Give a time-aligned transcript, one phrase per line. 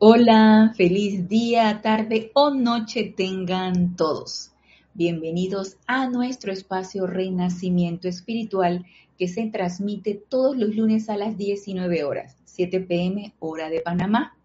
[0.00, 4.52] Hola, feliz día, tarde o noche tengan todos.
[4.94, 8.86] Bienvenidos a nuestro espacio Renacimiento Espiritual
[9.18, 14.38] que se transmite todos los lunes a las 19 horas, 7 pm hora de Panamá.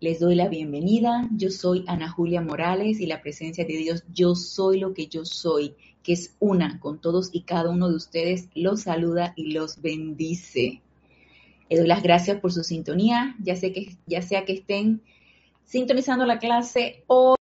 [0.00, 1.28] Les doy la bienvenida.
[1.30, 5.24] Yo soy Ana Julia Morales y la presencia de Dios, yo soy lo que yo
[5.24, 9.80] soy, que es una con todos y cada uno de ustedes, los saluda y los
[9.80, 10.82] bendice.
[11.68, 15.02] Les doy las gracias por su sintonía, ya, sé que, ya sea que estén
[15.64, 17.36] sintonizando la clase hoy,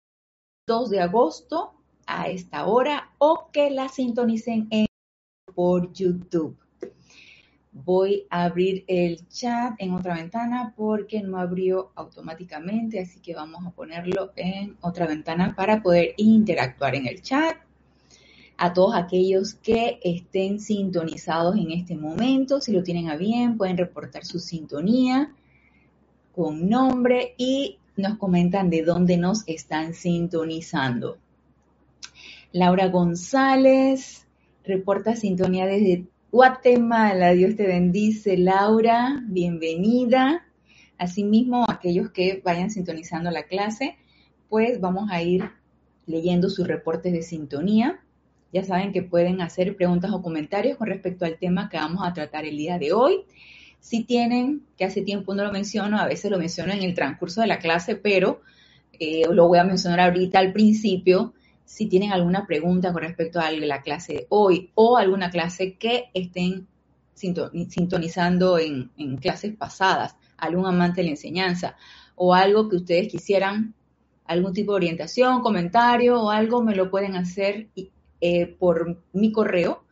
[0.67, 1.73] 2 de agosto,
[2.05, 4.85] a esta hora, o que la sintonicen en,
[5.55, 6.57] por YouTube.
[7.71, 13.65] Voy a abrir el chat en otra ventana porque no abrió automáticamente, así que vamos
[13.65, 17.57] a ponerlo en otra ventana para poder interactuar en el chat
[18.63, 22.61] a todos aquellos que estén sintonizados en este momento.
[22.61, 25.33] Si lo tienen a bien, pueden reportar su sintonía
[26.31, 31.17] con nombre y nos comentan de dónde nos están sintonizando.
[32.51, 34.27] Laura González
[34.63, 37.31] reporta sintonía desde Guatemala.
[37.31, 39.23] Dios te bendice, Laura.
[39.25, 40.45] Bienvenida.
[40.99, 43.97] Asimismo, aquellos que vayan sintonizando la clase,
[44.49, 45.49] pues vamos a ir
[46.05, 47.99] leyendo sus reportes de sintonía.
[48.51, 52.13] Ya saben que pueden hacer preguntas o comentarios con respecto al tema que vamos a
[52.13, 53.21] tratar el día de hoy.
[53.79, 57.41] Si tienen, que hace tiempo no lo menciono, a veces lo menciono en el transcurso
[57.41, 58.41] de la clase, pero
[58.99, 61.33] eh, lo voy a mencionar ahorita al principio.
[61.65, 66.09] Si tienen alguna pregunta con respecto a la clase de hoy o alguna clase que
[66.13, 66.67] estén
[67.15, 71.77] sintonizando en, en clases pasadas, algún amante de la enseñanza
[72.15, 73.73] o algo que ustedes quisieran,
[74.25, 77.67] algún tipo de orientación, comentario o algo, me lo pueden hacer
[78.21, 79.83] eh, por mi correo.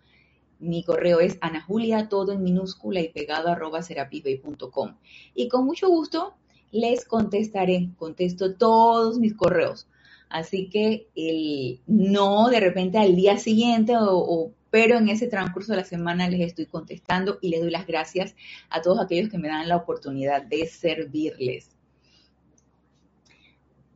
[0.59, 4.97] Mi correo es anajulia, todo en minúscula y pegado arroba serapibay.com.
[5.33, 6.35] Y con mucho gusto
[6.71, 9.87] les contestaré, contesto todos mis correos.
[10.29, 15.79] Así que el, no de repente al día siguiente o, pero en ese transcurso de
[15.79, 18.35] la semana les estoy contestando y les doy las gracias
[18.69, 21.78] a todos aquellos que me dan la oportunidad de servirles.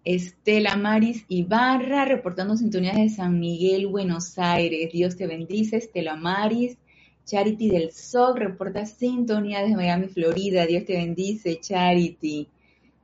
[0.06, 4.92] Estela Maris Ibarra, reportando sintonías de San Miguel, Buenos Aires.
[4.92, 6.78] Dios te bendice, Estela Maris.
[7.26, 10.66] Charity del SOC reporta sintonía desde Miami, Florida.
[10.66, 12.50] Dios te bendice, Charity.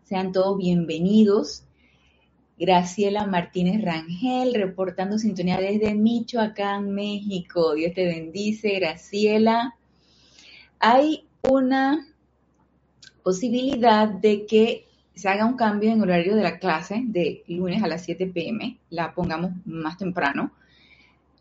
[0.04, 1.64] Sean todos bienvenidos.
[2.58, 7.76] Graciela Martínez Rangel, reportando sintonía desde Michoacán, México.
[7.76, 9.78] Dios te bendice, Graciela.
[10.80, 12.06] Hay una
[13.24, 14.89] posibilidad de que
[15.20, 18.78] se haga un cambio en horario de la clase de lunes a las 7 pm,
[18.90, 20.54] la pongamos más temprano,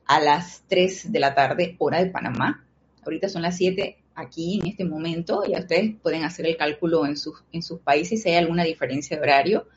[0.05, 2.67] a las 3 de la tarde, hora de Panamá.
[3.05, 7.17] Ahorita son las 7 aquí en este momento, ya ustedes pueden hacer el cálculo en
[7.17, 9.69] sus, en sus países si hay alguna diferencia de horario.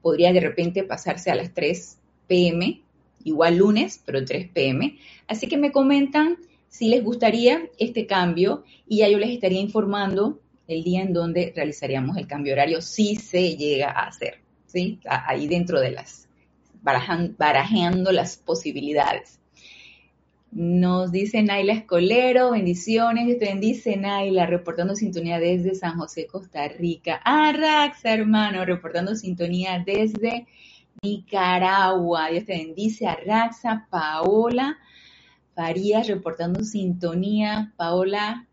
[0.00, 2.82] Podría de repente pasarse a las 3 pm,
[3.24, 4.96] igual lunes, pero 3 pm.
[5.26, 10.38] Así que me comentan si les gustaría este cambio y ya yo les estaría informando
[10.66, 15.00] el día en donde realizaríamos el cambio horario, si se llega a hacer, ¿sí?
[15.06, 16.28] Ahí dentro de las,
[16.82, 19.40] barajeando las posibilidades.
[20.50, 27.20] Nos dice Naila Escolero, bendiciones, te bendice Naila, reportando sintonía desde San José, Costa Rica.
[27.24, 30.46] Arraxa, hermano, reportando sintonía desde
[31.02, 32.28] Nicaragua.
[32.28, 34.78] Dios te bendice, Arraxa, Paola
[35.54, 37.72] Farías, reportando sintonía.
[37.76, 38.46] Paola,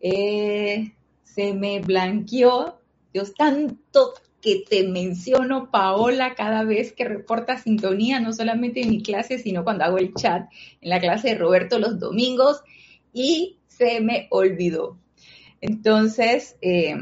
[0.00, 0.92] eh,
[1.40, 2.78] se me blanqueó.
[3.14, 4.12] Dios, tanto
[4.42, 9.64] que te menciono, Paola, cada vez que reporta sintonía, no solamente en mi clase, sino
[9.64, 10.50] cuando hago el chat
[10.80, 12.62] en la clase de Roberto los domingos,
[13.12, 14.98] y se me olvidó.
[15.62, 16.94] Entonces, eh,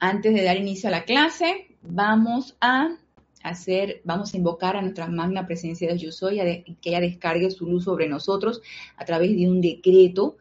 [0.00, 2.96] antes de dar inicio a la clase, vamos a
[3.44, 7.66] hacer, vamos a invocar a nuestra magna presencia de Yo Soy, que ella descargue su
[7.66, 8.60] luz sobre nosotros
[8.96, 10.36] a través de un decreto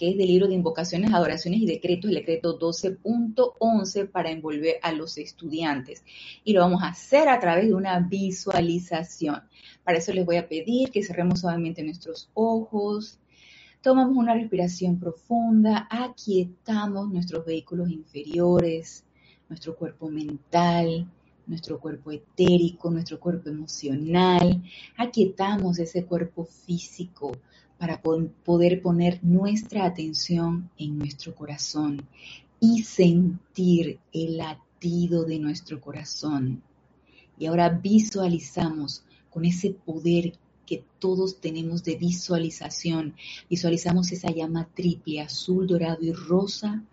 [0.00, 4.92] que es del libro de invocaciones, adoraciones y decretos, el decreto 12.11 para envolver a
[4.92, 6.02] los estudiantes.
[6.42, 9.42] Y lo vamos a hacer a través de una visualización.
[9.84, 13.18] Para eso les voy a pedir que cerremos suavemente nuestros ojos,
[13.82, 19.04] tomamos una respiración profunda, aquietamos nuestros vehículos inferiores,
[19.50, 21.06] nuestro cuerpo mental,
[21.46, 24.62] nuestro cuerpo etérico, nuestro cuerpo emocional,
[24.96, 27.32] aquietamos ese cuerpo físico
[27.80, 32.06] para poder poner nuestra atención en nuestro corazón
[32.60, 36.62] y sentir el latido de nuestro corazón.
[37.38, 40.34] Y ahora visualizamos con ese poder
[40.66, 43.14] que todos tenemos de visualización.
[43.48, 46.84] Visualizamos esa llama triple, azul, dorado y rosa,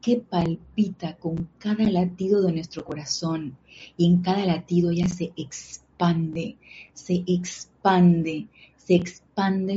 [0.00, 3.56] que palpita con cada latido de nuestro corazón
[3.96, 6.56] y en cada latido ella se expande,
[6.94, 9.21] se expande, se expande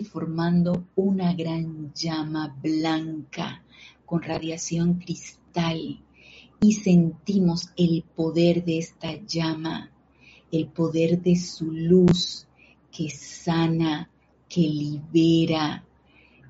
[0.04, 3.64] formando una gran llama blanca
[4.06, 6.02] con radiación cristal
[6.60, 9.92] y sentimos el poder de esta llama,
[10.52, 12.48] el poder de su luz
[12.92, 14.10] que sana,
[14.50, 15.86] que libera,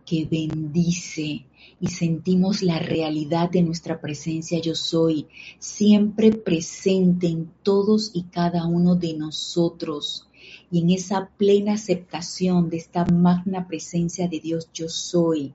[0.05, 1.45] que bendice
[1.79, 5.27] y sentimos la realidad de nuestra presencia yo soy,
[5.59, 10.27] siempre presente en todos y cada uno de nosotros.
[10.75, 15.53] Y en esa plena aceptación de esta magna presencia de Dios yo soy,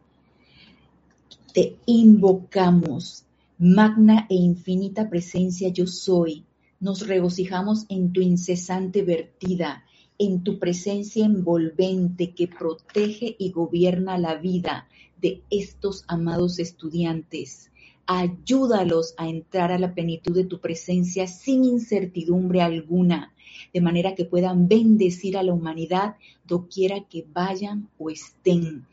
[1.53, 3.25] te invocamos,
[3.59, 6.47] magna e infinita presencia yo soy.
[6.81, 9.85] Nos regocijamos en tu incesante vertida,
[10.17, 14.89] en tu presencia envolvente que protege y gobierna la vida
[15.21, 17.71] de estos amados estudiantes.
[18.13, 23.33] Ayúdalos a entrar a la plenitud de tu presencia sin incertidumbre alguna,
[23.73, 28.85] de manera que puedan bendecir a la humanidad doquiera que vayan o estén.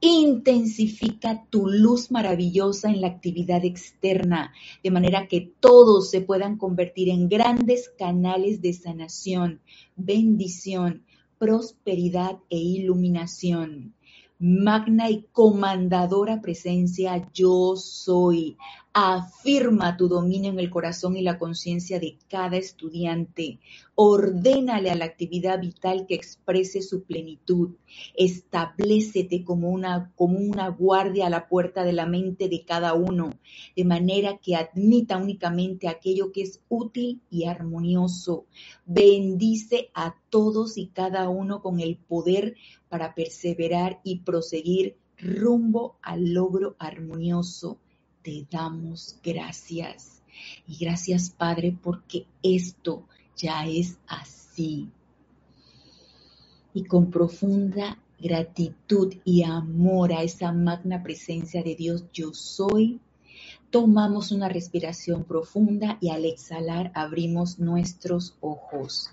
[0.00, 7.10] Intensifica tu luz maravillosa en la actividad externa, de manera que todos se puedan convertir
[7.10, 9.60] en grandes canales de sanación,
[9.96, 11.04] bendición,
[11.36, 13.92] prosperidad e iluminación
[14.42, 18.58] magna y comandadora presencia yo soy.
[18.94, 23.58] Afirma tu dominio en el corazón y la conciencia de cada estudiante.
[23.94, 27.70] Ordénale a la actividad vital que exprese su plenitud.
[28.14, 33.30] Establecete como una, como una guardia a la puerta de la mente de cada uno,
[33.74, 38.44] de manera que admita únicamente aquello que es útil y armonioso.
[38.84, 42.56] Bendice a todos y cada uno con el poder
[42.90, 47.78] para perseverar y proseguir rumbo al logro armonioso
[48.22, 50.22] te damos gracias.
[50.66, 53.04] Y gracias, Padre, porque esto
[53.36, 54.88] ya es así.
[56.74, 63.00] Y con profunda gratitud y amor a esa magna presencia de Dios, yo soy,
[63.70, 69.10] tomamos una respiración profunda y al exhalar abrimos nuestros ojos.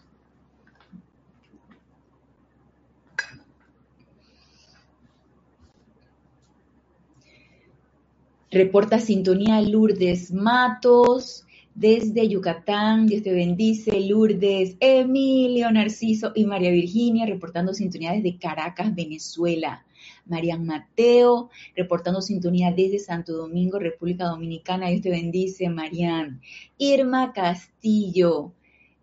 [8.52, 13.06] Reporta sintonía Lourdes Matos desde Yucatán.
[13.06, 14.00] Dios te bendice.
[14.00, 19.86] Lourdes, Emilio, Narciso y María Virginia reportando sintonía desde Caracas, Venezuela.
[20.26, 24.90] Marian Mateo, reportando sintonía desde Santo Domingo, República Dominicana.
[24.90, 26.42] Dios te bendice, Marian.
[26.80, 28.54] Irma Castillo.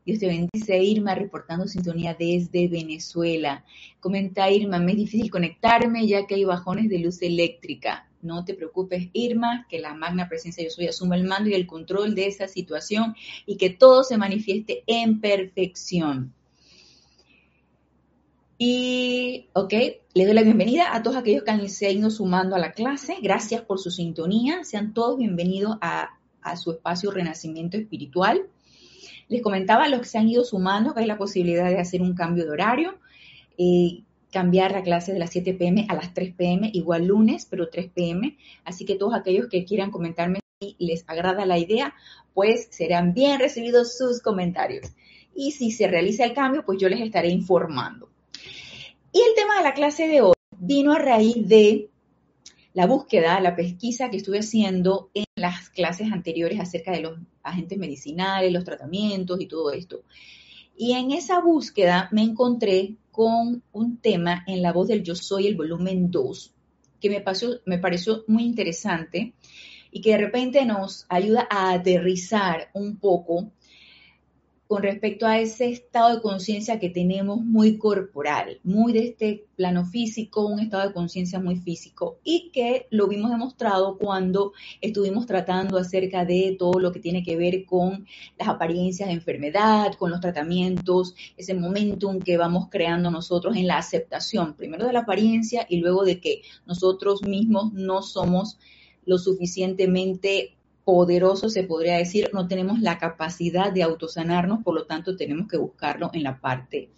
[0.04, 3.64] Dios te bendice, Irma, reportando sintonía desde Venezuela.
[4.00, 8.05] Comenta Irma, me es difícil conectarme ya que hay bajones de luz eléctrica.
[8.26, 11.66] No te preocupes, Irma, que la magna presencia yo soy asuma el mando y el
[11.66, 13.14] control de esa situación
[13.46, 16.34] y que todo se manifieste en perfección.
[18.58, 19.72] Y, ok,
[20.14, 23.16] les doy la bienvenida a todos aquellos que se han ido sumando a la clase.
[23.22, 24.64] Gracias por su sintonía.
[24.64, 26.18] Sean todos bienvenidos a,
[26.56, 28.48] su espacio Renacimiento Espiritual.
[29.28, 32.02] Les comentaba a los que se han ido sumando que hay la posibilidad de hacer
[32.02, 32.98] un cambio de horario.
[33.58, 37.68] Eh, cambiar la clase de las 7 pm a las 3 pm, igual lunes, pero
[37.68, 38.36] 3 pm.
[38.64, 41.94] Así que todos aquellos que quieran comentarme si les agrada la idea,
[42.34, 44.88] pues serán bien recibidos sus comentarios.
[45.34, 48.08] Y si se realiza el cambio, pues yo les estaré informando.
[49.12, 51.90] Y el tema de la clase de hoy vino a raíz de
[52.72, 57.78] la búsqueda, la pesquisa que estuve haciendo en las clases anteriores acerca de los agentes
[57.78, 60.02] medicinales, los tratamientos y todo esto.
[60.76, 65.46] Y en esa búsqueda me encontré con un tema en la voz del Yo Soy,
[65.46, 66.54] el volumen 2,
[67.00, 69.32] que me, pasó, me pareció muy interesante
[69.90, 73.52] y que de repente nos ayuda a aterrizar un poco
[74.66, 79.84] con respecto a ese estado de conciencia que tenemos muy corporal, muy de este plano
[79.84, 85.78] físico, un estado de conciencia muy físico y que lo vimos demostrado cuando estuvimos tratando
[85.78, 88.06] acerca de todo lo que tiene que ver con
[88.38, 93.78] las apariencias de enfermedad, con los tratamientos, ese momentum que vamos creando nosotros en la
[93.78, 98.58] aceptación, primero de la apariencia y luego de que nosotros mismos no somos
[99.04, 100.55] lo suficientemente
[100.86, 105.56] poderoso, se podría decir, no tenemos la capacidad de autosanarnos, por lo tanto tenemos que
[105.56, 106.90] buscarlo en la parte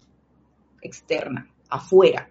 [0.79, 2.29] externa, afuera,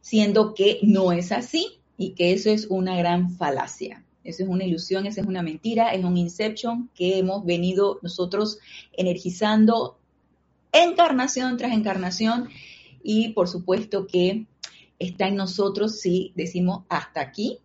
[0.00, 4.04] siendo que no es así y que eso es una gran falacia.
[4.22, 8.60] Eso es una ilusión, esa es una mentira, es un inception que hemos venido nosotros
[8.92, 9.98] energizando
[10.70, 12.50] encarnación tras encarnación
[13.02, 14.46] y por supuesto que
[15.00, 17.58] está en nosotros si decimos hasta aquí,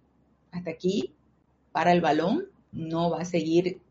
[0.51, 1.13] hasta aquí,
[1.71, 2.47] para el balón,
[2.77, 3.81] no va a seguir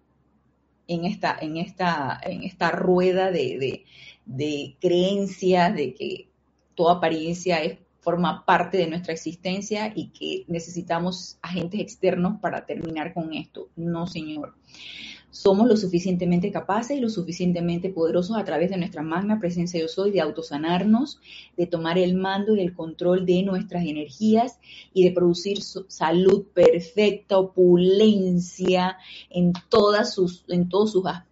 [0.88, 3.84] en esta, en esta, en esta rueda de,
[4.24, 6.28] de creencias de que
[6.74, 13.12] toda apariencia es, forma parte de nuestra existencia y que necesitamos agentes externos para terminar
[13.12, 13.68] con esto.
[13.74, 14.54] No, señor
[15.30, 19.88] somos lo suficientemente capaces y lo suficientemente poderosos a través de nuestra magna presencia yo
[19.88, 21.20] soy, de autosanarnos,
[21.56, 24.58] de tomar el mando y el control de nuestras energías
[24.94, 28.98] y de producir salud perfecta, opulencia
[29.30, 31.25] en, todas sus, en todos sus aspectos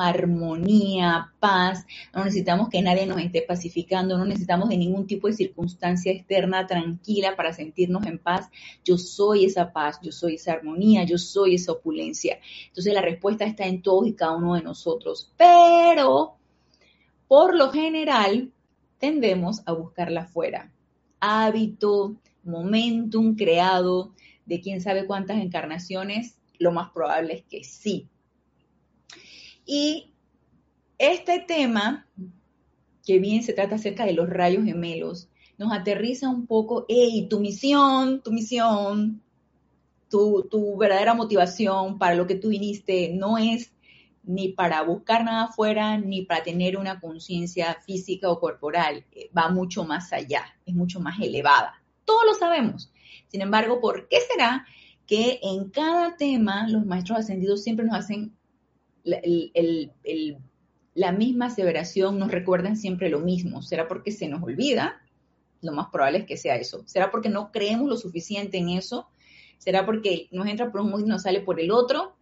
[0.00, 1.86] armonía, paz.
[2.14, 6.66] No necesitamos que nadie nos esté pacificando, no necesitamos de ningún tipo de circunstancia externa
[6.66, 8.48] tranquila para sentirnos en paz.
[8.84, 12.38] Yo soy esa paz, yo soy esa armonía, yo soy esa opulencia.
[12.68, 15.32] Entonces la respuesta está en todos y cada uno de nosotros.
[15.36, 16.36] Pero,
[17.26, 18.52] por lo general,
[18.98, 20.72] tendemos a buscarla afuera.
[21.20, 24.12] Hábito, momentum creado
[24.46, 28.08] de quién sabe cuántas encarnaciones, lo más probable es que sí,
[29.68, 30.14] y
[30.96, 32.08] este tema,
[33.04, 37.38] que bien se trata acerca de los rayos gemelos, nos aterriza un poco, hey, tu
[37.38, 39.20] misión, tu misión,
[40.08, 43.70] tu, tu verdadera motivación para lo que tú viniste no es
[44.22, 49.04] ni para buscar nada afuera, ni para tener una conciencia física o corporal.
[49.12, 51.74] Eh, va mucho más allá, es mucho más elevada.
[52.06, 52.90] Todos lo sabemos.
[53.26, 54.66] Sin embargo, ¿por qué será
[55.06, 58.37] que en cada tema los maestros ascendidos siempre nos hacen
[60.94, 63.62] la misma aseveración nos recuerdan siempre lo mismo.
[63.62, 65.00] ¿Será porque se nos olvida?
[65.62, 66.82] Lo más probable es que sea eso.
[66.86, 69.08] ¿Será porque no creemos lo suficiente en eso?
[69.58, 72.16] ¿Será porque nos entra por un modo y nos sale por el otro?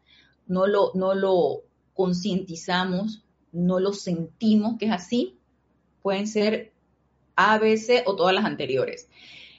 [0.46, 1.62] No lo, no lo
[1.94, 5.38] concientizamos, no lo sentimos que es así.
[6.02, 6.72] Pueden ser
[7.34, 9.08] A, B, o todas las anteriores.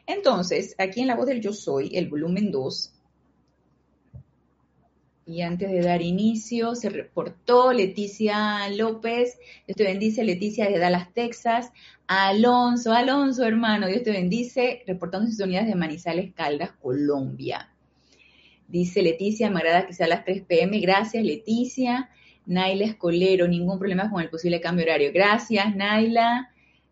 [0.05, 2.93] Entonces, aquí en la voz del yo soy, el volumen 2,
[5.27, 11.13] y antes de dar inicio, se reportó Leticia López, Dios te bendice, Leticia de Dallas,
[11.13, 11.74] Texas,
[12.07, 17.69] Alonso, Alonso hermano, Dios te bendice, reportando sus de Manizales, Caldas, Colombia.
[18.69, 22.10] Dice Leticia, me agrada que sea a las 3 pm, gracias Leticia.
[22.46, 25.12] Naila Escolero, ningún problema con el posible cambio horario.
[25.13, 26.50] Gracias, Naila.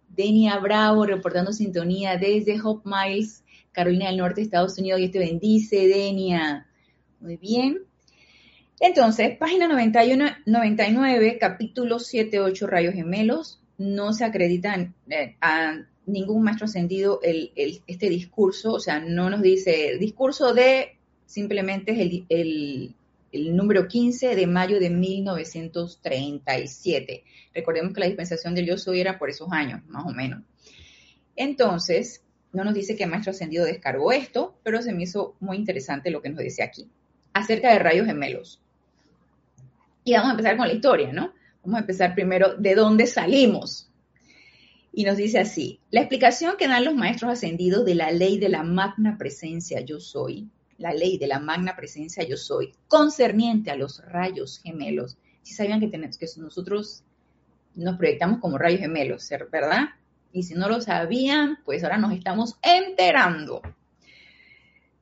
[0.10, 5.00] Denia Bravo, reportando sintonía desde Hope Miles, Carolina del Norte, Estados Unidos.
[5.00, 6.68] Dios te bendice, Denia.
[7.22, 7.86] Muy bien.
[8.80, 16.44] Entonces, página 91, 99, capítulo 7, 8, rayos gemelos, no se acredita eh, a ningún
[16.44, 22.96] maestro ascendido este discurso, o sea, no nos dice discurso de, simplemente es el,
[23.32, 27.24] el número 15 de mayo de 1937.
[27.54, 30.44] Recordemos que la dispensación del yo soy era por esos años, más o menos.
[31.36, 36.12] Entonces, no nos dice que maestro ascendido descargó esto, pero se me hizo muy interesante
[36.12, 36.90] lo que nos dice aquí
[37.36, 38.62] acerca de rayos gemelos.
[40.08, 41.34] Y vamos a empezar con la historia, ¿no?
[41.64, 43.90] Vamos a empezar primero de dónde salimos.
[44.94, 48.48] Y nos dice así, la explicación que dan los maestros ascendidos de la ley de
[48.48, 50.48] la magna presencia yo soy,
[50.78, 55.18] la ley de la magna presencia yo soy, concerniente a los rayos gemelos.
[55.42, 57.04] Si sabían que, tenemos, que nosotros
[57.74, 59.86] nos proyectamos como rayos gemelos, ¿verdad?
[60.32, 63.64] Y si no lo sabían, pues ahora nos estamos enterando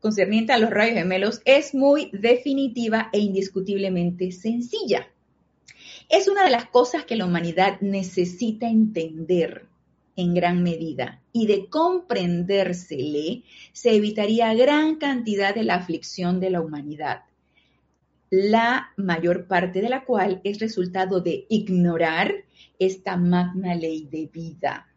[0.03, 5.07] concerniente a los rayos gemelos es muy definitiva e indiscutiblemente sencilla.
[6.09, 9.65] Es una de las cosas que la humanidad necesita entender
[10.17, 16.59] en gran medida y de comprendérsele se evitaría gran cantidad de la aflicción de la
[16.59, 17.21] humanidad,
[18.29, 22.43] la mayor parte de la cual es resultado de ignorar
[22.77, 24.92] esta magna ley de vida.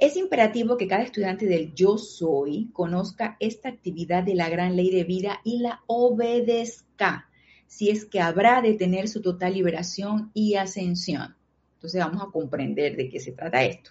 [0.00, 4.90] Es imperativo que cada estudiante del yo soy conozca esta actividad de la gran ley
[4.90, 7.28] de vida y la obedezca,
[7.66, 11.36] si es que habrá de tener su total liberación y ascensión.
[11.74, 13.90] Entonces vamos a comprender de qué se trata esto.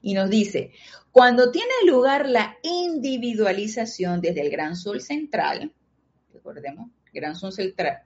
[0.00, 0.72] Y nos dice,
[1.12, 5.70] cuando tiene lugar la individualización desde el gran sol central,
[6.32, 8.04] recordemos, gran sol central,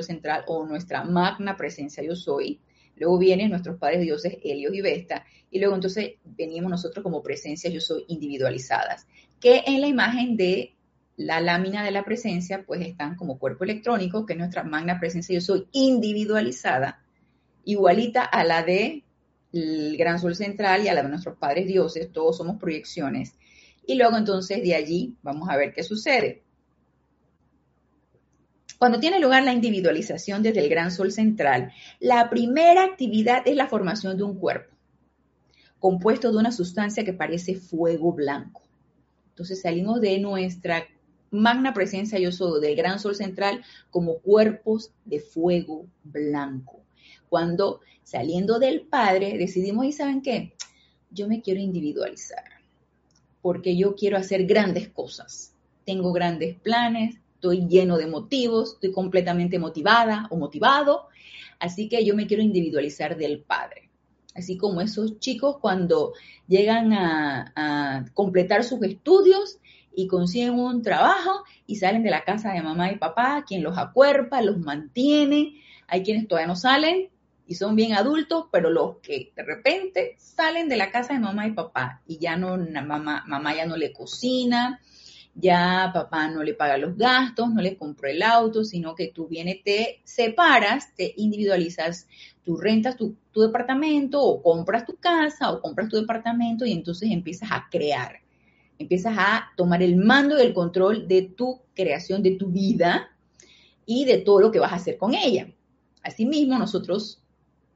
[0.00, 2.60] central o nuestra magna presencia yo soy,
[3.02, 7.68] Luego vienen nuestros padres dioses Helios y Vesta, y luego entonces venimos nosotros como presencia
[7.68, 9.08] yo soy individualizadas,
[9.40, 10.76] que en la imagen de
[11.16, 15.34] la lámina de la presencia, pues están como cuerpo electrónico, que es nuestra magna presencia
[15.34, 17.02] yo soy individualizada,
[17.64, 19.02] igualita a la de
[19.52, 23.34] el gran sol central y a la de nuestros padres dioses, todos somos proyecciones.
[23.84, 26.44] Y luego entonces de allí vamos a ver qué sucede.
[28.82, 31.70] Cuando tiene lugar la individualización desde el gran sol central,
[32.00, 34.74] la primera actividad es la formación de un cuerpo,
[35.78, 38.60] compuesto de una sustancia que parece fuego blanco.
[39.28, 40.84] Entonces salimos de nuestra
[41.30, 46.82] magna presencia yo soy del gran sol central como cuerpos de fuego blanco.
[47.28, 50.54] Cuando saliendo del Padre decidimos, ¿y saben qué?
[51.08, 52.42] Yo me quiero individualizar
[53.42, 55.54] porque yo quiero hacer grandes cosas.
[55.84, 61.08] Tengo grandes planes, estoy lleno de motivos, estoy completamente motivada o motivado,
[61.58, 63.90] así que yo me quiero individualizar del Padre.
[64.32, 66.12] Así como esos chicos cuando
[66.46, 69.58] llegan a, completar sus estudios
[69.94, 73.76] y consiguen un trabajo y salen de la casa de mamá y papá, quien los
[73.76, 75.60] acuerpa, los mantiene.
[75.88, 77.10] Hay quienes todavía no salen
[77.46, 81.48] y son bien adultos, pero los que de repente salen de la casa de mamá
[81.48, 84.80] y papá y ya no, mamá, mamá ya no le cocina,
[85.34, 89.28] ya papá no le paga los gastos, no le compró el auto, sino que tú
[89.28, 92.06] vienes, te separas, te individualizas,
[92.44, 97.10] tú rentas tu, tu departamento o compras tu casa o compras tu departamento y entonces
[97.10, 98.22] empiezas a crear
[98.82, 103.10] empiezas a tomar el mando y el control de tu creación, de tu vida
[103.86, 105.52] y de todo lo que vas a hacer con ella.
[106.02, 107.22] Asimismo, nosotros,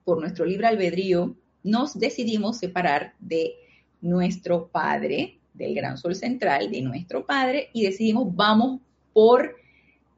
[0.04, 3.54] por nuestro libre albedrío, nos decidimos separar de
[4.00, 8.80] nuestro Padre, del gran sol central, de nuestro Padre, y decidimos, vamos
[9.12, 9.56] por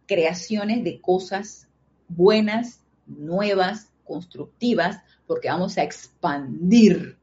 [0.07, 1.69] creaciones de cosas
[2.09, 7.19] buenas, nuevas, constructivas, porque vamos a expandir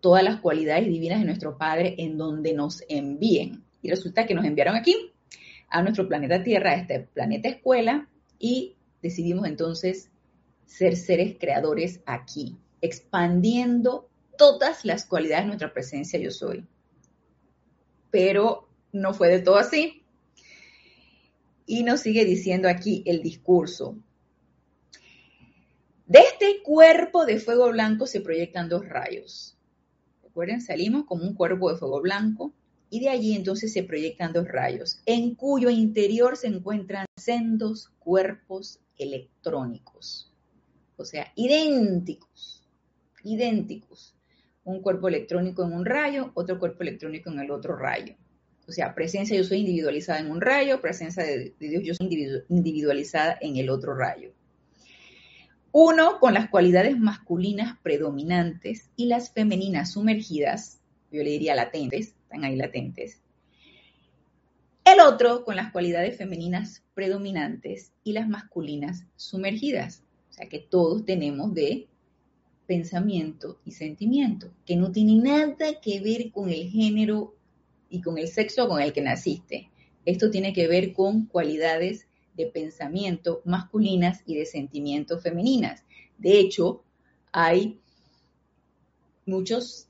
[0.00, 3.64] todas las cualidades divinas de nuestro Padre en donde nos envíen.
[3.82, 4.94] Y resulta que nos enviaron aquí,
[5.68, 10.10] a nuestro planeta Tierra, a este planeta escuela, y decidimos entonces
[10.64, 16.64] ser seres creadores aquí, expandiendo todas las cualidades de nuestra presencia yo soy.
[18.10, 20.02] Pero no fue de todo así.
[21.66, 23.96] Y nos sigue diciendo aquí el discurso.
[26.06, 29.56] De este cuerpo de fuego blanco se proyectan dos rayos
[30.36, 32.52] Recuerden, salimos como un cuerpo de fuego blanco
[32.90, 38.80] y de allí entonces se proyectan dos rayos, en cuyo interior se encuentran sendos cuerpos
[38.98, 40.30] electrónicos,
[40.98, 42.62] o sea, idénticos,
[43.24, 44.14] idénticos.
[44.66, 48.14] Un cuerpo electrónico en un rayo, otro cuerpo electrónico en el otro rayo.
[48.68, 52.08] O sea, presencia yo soy individualizada en un rayo, presencia de, Dios yo soy
[52.48, 54.32] individualizada en el otro rayo.
[55.70, 60.80] Uno con las cualidades masculinas predominantes y las femeninas sumergidas,
[61.12, 63.20] yo le diría latentes, están ahí latentes.
[64.84, 70.02] El otro con las cualidades femeninas predominantes y las masculinas sumergidas.
[70.30, 71.88] O sea que todos tenemos de
[72.66, 77.34] pensamiento y sentimiento, que no tiene nada que ver con el género
[77.88, 79.70] y con el sexo con el que naciste.
[80.04, 85.84] Esto tiene que ver con cualidades de pensamiento masculinas y de sentimiento femeninas.
[86.18, 86.84] De hecho,
[87.32, 87.80] hay
[89.24, 89.88] muchos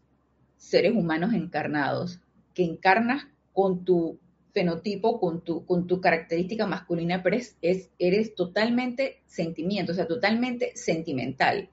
[0.56, 2.20] seres humanos encarnados
[2.54, 4.18] que encarnas con tu
[4.52, 10.72] fenotipo, con tu, con tu característica masculina, pero es, eres totalmente sentimiento, o sea, totalmente
[10.74, 11.68] sentimental.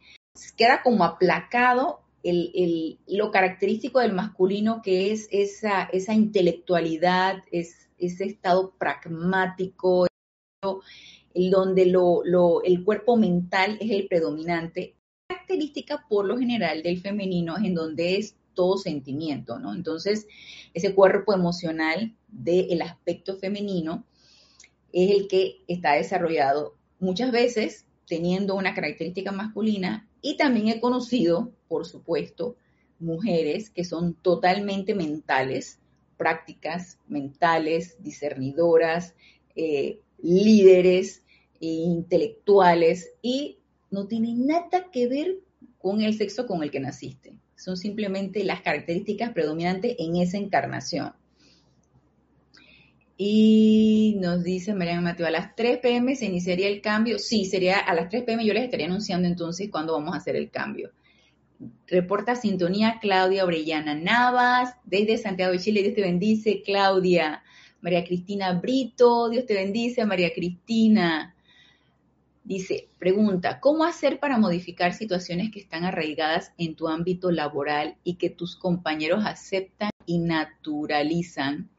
[0.57, 10.07] Queda como aplacado lo característico del masculino que es esa, intelectualidad, es, ese estado pragmático,
[11.33, 14.95] donde el cuerpo mental es el predominante,
[15.27, 19.73] característica por lo general del femenino en donde es todo sentimiento, ¿no?
[19.73, 20.27] Entonces,
[20.73, 24.05] ese cuerpo emocional del aspecto femenino
[24.91, 31.51] es el que está desarrollado muchas veces teniendo una característica masculina y también he conocido,
[31.67, 32.55] por supuesto,
[32.99, 35.79] mujeres que son totalmente mentales,
[36.15, 39.15] prácticas mentales, discernidoras,
[39.55, 41.23] eh, líderes
[41.59, 43.57] e intelectuales y
[43.89, 45.39] no tienen nada que ver
[45.79, 47.33] con el sexo con el que naciste.
[47.55, 51.13] Son simplemente las características predominantes en esa encarnación.
[53.15, 57.19] Y nos dice Mariana Mateo, a las 3 pm se iniciaría el cambio.
[57.19, 58.45] Sí, sería a las 3 pm.
[58.45, 60.91] Yo les estaría anunciando entonces cuándo vamos a hacer el cambio.
[61.87, 65.83] Reporta sintonía Claudia Orellana Navas, desde Santiago de Chile.
[65.83, 67.43] Dios te bendice, Claudia.
[67.81, 71.35] María Cristina Brito, Dios te bendice, María Cristina.
[72.45, 78.15] Dice, pregunta, ¿cómo hacer para modificar situaciones que están arraigadas en tu ámbito laboral y
[78.15, 81.69] que tus compañeros aceptan y naturalizan?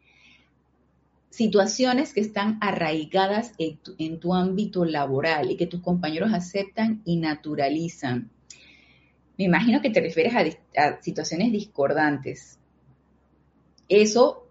[1.34, 8.30] Situaciones que están arraigadas en tu, ámbito laboral y que tus compañeros aceptan y naturalizan.
[9.36, 12.60] Me imagino que te refieres a, situaciones discordantes.
[13.88, 14.42] Eso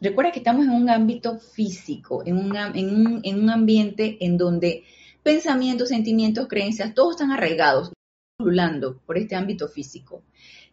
[0.00, 4.82] Recuerda que estamos en un ámbito físico, en un, en un, ambiente en donde
[5.22, 7.92] pensamientos, sentimientos, creencias, todos están arraigados,
[8.36, 10.24] pululando por este ámbito físico.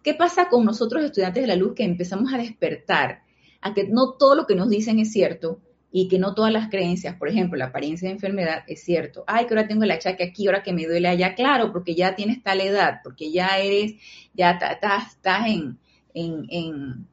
[0.02, 3.23] ¿Qué pasa con nosotros estudiantes de la luz que empezamos a despertar
[3.64, 5.60] a que no todo lo que nos dicen es cierto
[5.96, 9.24] y que no todas las creencias, por ejemplo, la apariencia de enfermedad es cierto.
[9.28, 12.16] Ay, que ahora tengo el achaque aquí, ahora que me duele allá, claro, porque ya
[12.16, 13.94] tienes tal edad, porque ya eres,
[14.34, 15.78] ya estás, en,
[16.16, 17.08] en, en,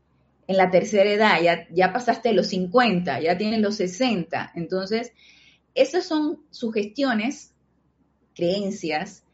[0.49, 4.53] la tercera edad, ya, ya pasaste los 50, ya tienes los 60.
[4.55, 5.13] Entonces,
[5.75, 7.53] esas son sugestiones,
[8.35, 9.25] creencias,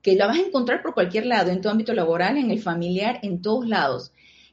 [0.00, 3.20] que la vas a encontrar por cualquier lado, en tu ámbito laboral, en el familiar,
[3.22, 4.12] en todos lados.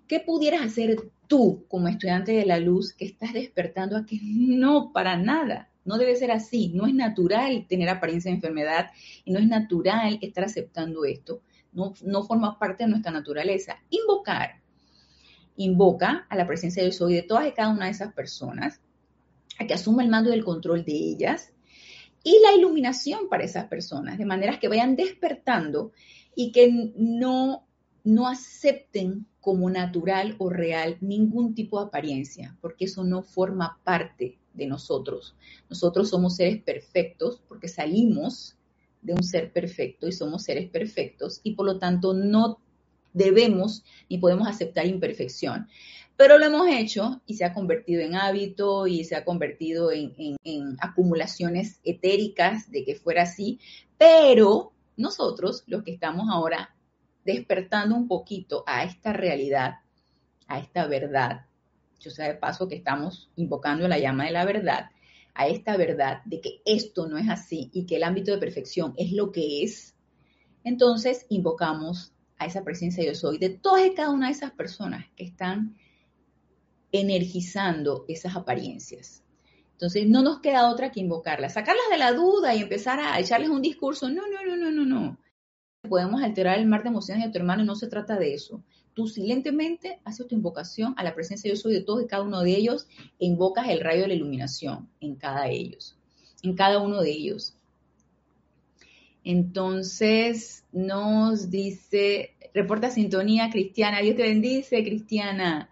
[0.10, 4.92] ¿Qué pudieras hacer tú como estudiante de la luz que estás despertando a que no,
[4.92, 8.90] para nada, no debe ser así, no es natural tener apariencia de enfermedad
[9.24, 11.44] y no es natural estar aceptando esto,
[11.74, 13.78] no, no forma parte de nuestra naturaleza.
[13.92, 14.62] Invocar,
[15.58, 18.82] invoca a la presencia de soy de todas y cada una de esas personas,
[19.60, 21.54] a que asuma el mando del control de ellas
[22.24, 25.92] y la iluminación para esas personas, de manera que vayan despertando
[26.36, 27.69] y que no,
[28.10, 34.38] no acepten como natural o real ningún tipo de apariencia, porque eso no forma parte
[34.54, 35.36] de nosotros.
[35.70, 38.58] Nosotros somos seres perfectos porque salimos
[39.02, 42.60] de un ser perfecto y somos seres perfectos y por lo tanto no
[43.14, 45.68] debemos ni podemos aceptar imperfección.
[46.18, 50.14] Pero lo hemos hecho y se ha convertido en hábito y se ha convertido en,
[50.44, 53.60] en acumulaciones etéricas de que fuera así,
[53.98, 56.76] pero nosotros, los que estamos ahora
[57.30, 59.76] despertando un poquito a esta realidad,
[60.48, 61.46] a esta verdad.
[62.00, 64.90] Yo sé de paso que estamos invocando la llama de la verdad,
[65.36, 68.94] a esta verdad de que esto no es así y que el ámbito de perfección
[68.98, 69.96] es lo que es.
[70.64, 75.06] Entonces invocamos a esa presencia yo soy de todas y cada una de esas personas
[75.16, 75.78] que están
[76.92, 79.24] energizando esas apariencias.
[79.74, 83.50] Entonces no nos queda otra que invocarlas, sacarlas de la duda y empezar a echarles
[83.50, 84.10] un discurso.
[84.10, 85.18] No, no, no, no, no, no
[85.88, 88.64] podemos alterar el mar de emociones de tu hermano y no se trata de eso.
[88.94, 92.42] Tú silentemente haces tu invocación a la presencia yo soy de todos y cada uno
[92.42, 92.88] de ellos
[93.20, 95.98] e invocas el rayo de la iluminación en cada ellos,
[96.44, 97.56] en cada uno de ellos.
[99.24, 105.70] Entonces nos dice, reporta sintonía Cristiana, Dios te bendice Cristiana,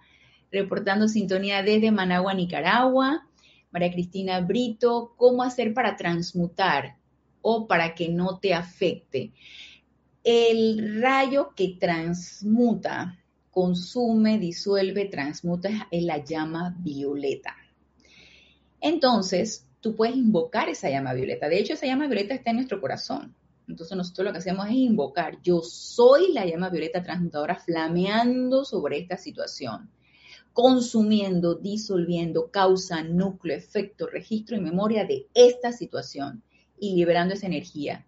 [0.52, 3.28] reportando sintonía desde Managua, Nicaragua.
[3.72, 6.96] María Cristina Brito, ¿cómo hacer para transmutar
[7.42, 9.34] o para que no te afecte?
[10.30, 13.18] El rayo que transmuta,
[13.50, 17.56] consume, disuelve, transmuta es la llama violeta.
[18.82, 21.48] Entonces, tú puedes invocar esa llama violeta.
[21.48, 23.34] De hecho, esa llama violeta está en nuestro corazón.
[23.70, 25.42] Entonces, nosotros lo que hacemos es invocar.
[25.44, 29.90] Yo soy la llama violeta transmutadora flameando sobre esta situación,
[30.52, 36.44] consumiendo, disolviendo causa, núcleo, efecto, registro y memoria de esta situación
[36.78, 38.06] y liberando esa energía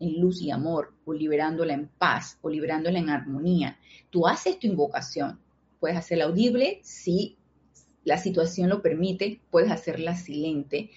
[0.00, 3.78] en luz y amor, o liberándola en paz, o liberándola en armonía.
[4.10, 5.40] Tú haces tu invocación.
[5.80, 7.36] Puedes hacerla audible si
[8.04, 10.90] la situación lo permite, puedes hacerla silente.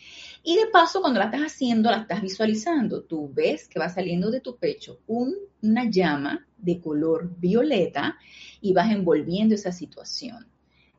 [0.43, 3.03] Y de paso, cuando la estás haciendo, la estás visualizando.
[3.03, 8.17] Tú ves que va saliendo de tu pecho una llama de color violeta
[8.62, 10.47] y vas envolviendo esa situación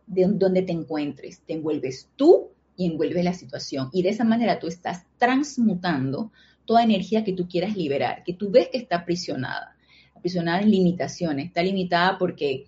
[0.06, 1.40] de donde te encuentres.
[1.40, 3.90] Te envuelves tú y envuelves la situación.
[3.92, 6.32] Y de esa manera tú estás transmutando
[6.68, 9.74] toda energía que tú quieras liberar, que tú ves que está aprisionada,
[10.14, 12.66] aprisionada en limitaciones, está limitada porque,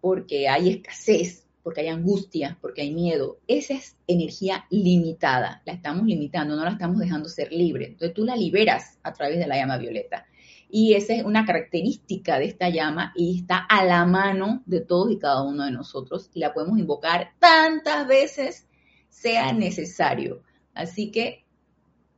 [0.00, 3.38] porque hay escasez, porque hay angustia, porque hay miedo.
[3.46, 7.86] Esa es energía limitada, la estamos limitando, no la estamos dejando ser libre.
[7.86, 10.26] Entonces tú la liberas a través de la llama violeta.
[10.68, 15.12] Y esa es una característica de esta llama y está a la mano de todos
[15.12, 18.66] y cada uno de nosotros y la podemos invocar tantas veces
[19.08, 20.42] sea necesario.
[20.74, 21.44] Así que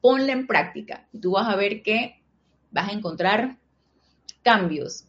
[0.02, 2.20] ponla en práctica y tú vas a ver que
[2.70, 3.56] vas a encontrar
[4.42, 5.06] cambios.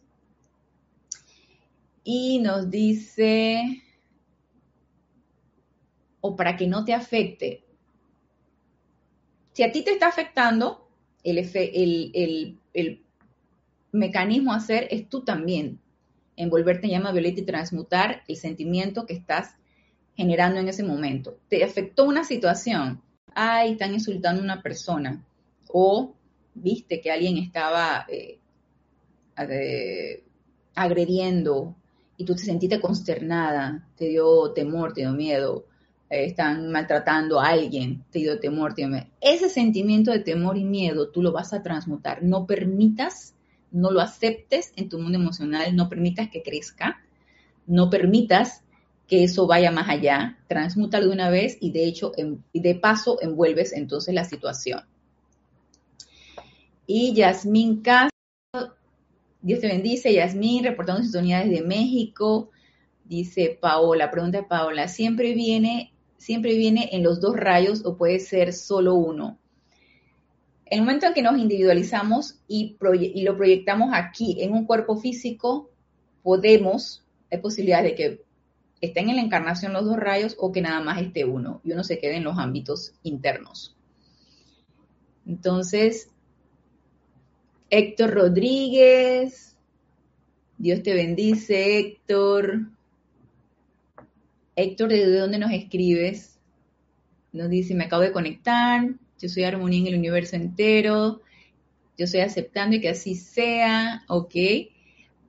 [2.02, 3.82] Y nos dice,
[6.22, 7.64] o para que no te afecte,
[9.52, 10.88] si a ti te está afectando,
[11.22, 13.02] el, el, el
[13.92, 15.78] mecanismo a hacer es tú también
[16.36, 19.54] envolverte en llama violeta y transmutar el sentimiento que estás
[20.16, 21.38] generando en ese momento.
[21.48, 23.02] Te afectó una situación,
[23.34, 25.24] ay, están insultando a una persona,
[25.68, 26.14] o
[26.54, 28.38] viste que alguien estaba eh,
[30.74, 31.74] agrediendo
[32.16, 35.66] y tú te sentiste consternada, te dio temor, te dio miedo,
[36.10, 39.06] eh, están maltratando a alguien, te dio temor, te dio miedo.
[39.20, 42.22] Ese sentimiento de temor y miedo tú lo vas a transmutar.
[42.22, 43.34] No permitas,
[43.72, 47.00] no lo aceptes en tu mundo emocional, no permitas que crezca,
[47.66, 48.63] no permitas
[49.06, 52.12] que eso vaya más allá, transmútalo de una vez y de hecho,
[52.52, 54.80] de paso, envuelves entonces la situación.
[56.86, 58.74] Y Yasmín Castro,
[59.40, 62.50] Dios te bendice, Yasmín, reportando sintonía desde México.
[63.04, 68.18] Dice Paola, pregunta de Paola, siempre viene siempre viene en los dos rayos o puede
[68.18, 69.38] ser solo uno.
[70.64, 72.78] El momento en que nos individualizamos y,
[73.22, 75.70] lo proyectamos aquí en un cuerpo físico,
[76.22, 78.22] podemos, hay posibilidades de que
[78.80, 81.84] estén en la encarnación los dos rayos o que nada más esté uno y uno
[81.84, 83.76] se quede en los ámbitos internos.
[85.26, 86.10] Entonces,
[87.70, 89.56] Héctor Rodríguez,
[90.58, 92.68] Dios te bendice, Héctor.
[94.56, 96.38] Héctor, ¿de dónde nos escribes?
[97.32, 101.22] Nos dice, me acabo de conectar, yo soy armonía en el universo entero,
[101.98, 104.34] yo estoy aceptando y que así sea, ok.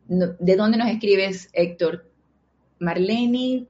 [0.08, 2.12] ¿De dónde nos escribes, Héctor?
[2.80, 3.68] Marleni,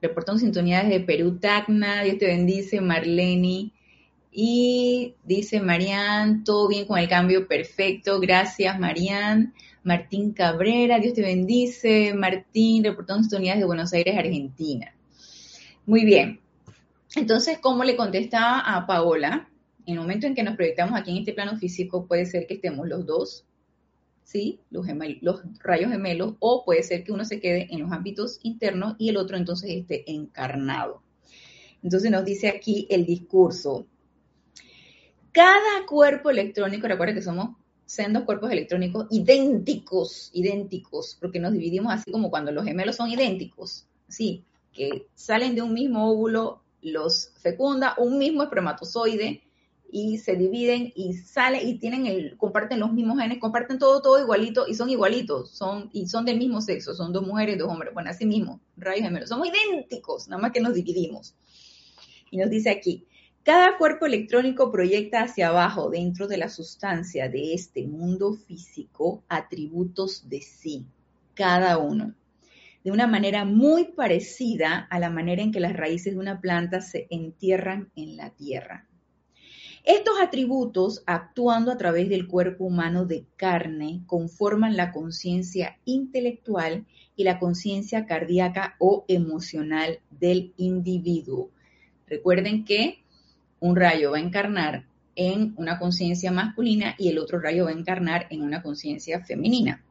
[0.00, 3.72] reportando sintonía desde Perú, Tacna, Dios te bendice, Marleni.
[4.32, 9.54] Y dice Marian, todo bien con el cambio, perfecto, gracias Marian.
[9.82, 12.12] Martín Cabrera, Dios te bendice.
[12.12, 14.92] Martín, reportando sintonía desde Buenos Aires, Argentina.
[15.86, 16.40] Muy bien.
[17.14, 19.48] Entonces, ¿cómo le contestaba a Paola?
[19.86, 22.54] En el momento en que nos proyectamos aquí en este plano físico, puede ser que
[22.54, 23.46] estemos los dos
[24.26, 24.60] ¿sí?
[24.70, 24.86] Los,
[25.22, 29.08] los rayos gemelos, o puede ser que uno se quede en los ámbitos internos y
[29.08, 31.00] el otro entonces esté encarnado.
[31.82, 33.86] Entonces nos dice aquí el discurso.
[35.30, 42.10] Cada cuerpo electrónico, recuerda que somos sendos cuerpos electrónicos idénticos, idénticos, porque nos dividimos así
[42.10, 47.94] como cuando los gemelos son idénticos, sí, que salen de un mismo óvulo, los fecunda
[47.98, 49.44] un mismo espermatozoide,
[49.90, 54.20] y se dividen y sale y tienen el, comparten los mismos genes, comparten todo, todo
[54.20, 57.94] igualito y son igualitos, son, y son del mismo sexo, son dos mujeres, dos hombres,
[57.94, 61.34] bueno, así mismo, rayos gemelos, somos idénticos, nada más que nos dividimos.
[62.30, 63.06] Y nos dice aquí,
[63.46, 70.28] cada cuerpo electrónico proyecta hacia abajo, dentro de la sustancia de este mundo físico, atributos
[70.28, 70.84] de sí,
[71.34, 72.12] cada uno,
[72.82, 76.80] de una manera muy parecida a la manera en que las raíces de una planta
[76.80, 78.88] se entierran en la tierra.
[79.86, 87.22] Estos atributos, actuando a través del cuerpo humano de carne, conforman la conciencia intelectual y
[87.22, 91.50] la conciencia cardíaca o emocional del individuo.
[92.08, 93.04] Recuerden que
[93.60, 97.74] un rayo va a encarnar en una conciencia masculina y el otro rayo va a
[97.74, 99.84] encarnar en una conciencia femenina.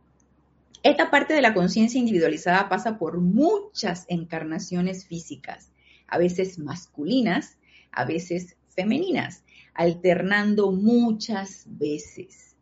[0.84, 5.72] Esta parte de la conciencia individualizada pasa por muchas encarnaciones físicas,
[6.06, 7.58] a veces masculinas,
[7.94, 9.45] a veces femeninas
[9.76, 12.56] alternando muchas veces.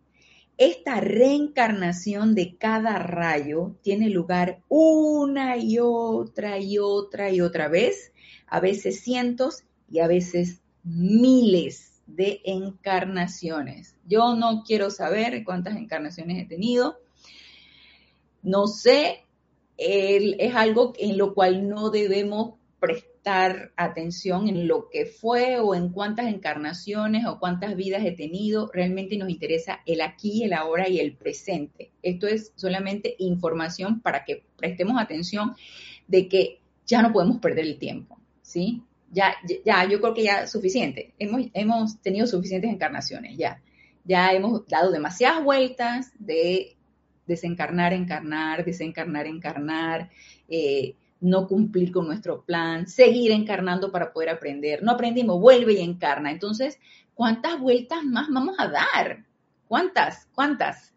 [0.58, 8.12] Esta reencarnación de cada rayo tiene lugar una y otra y otra y otra vez,
[8.48, 13.96] a veces cientos y a veces miles de encarnaciones.
[14.06, 17.00] Yo no quiero saber cuántas encarnaciones he tenido.
[18.42, 19.26] No sé,
[19.78, 25.90] es algo en lo cual no debemos prestar atención en lo que fue o en
[25.90, 28.70] cuántas encarnaciones o cuántas vidas he tenido.
[28.74, 31.92] Realmente nos interesa el aquí, el ahora y el presente.
[32.02, 35.56] Esto es solamente información para que prestemos atención
[36.08, 38.84] de que ya no podemos perder el tiempo, ¿sí?
[39.12, 41.14] Ya, ya, yo creo que ya suficiente.
[41.20, 43.62] Hemos, hemos tenido suficientes encarnaciones, ya.
[44.06, 46.76] Ya hemos dado demasiadas vueltas de
[47.26, 50.10] desencarnar, encarnar, desencarnar, encarnar.
[50.50, 54.84] Eh, no cumplir con nuestro plan, seguir encarnando para poder aprender.
[54.84, 56.32] No aprendimos, vuelve y encarna.
[56.32, 56.80] Entonces,
[57.14, 59.26] ¿cuántas vueltas más vamos a dar?
[59.68, 60.28] ¿Cuántas?
[60.36, 60.94] ¿Cuántas?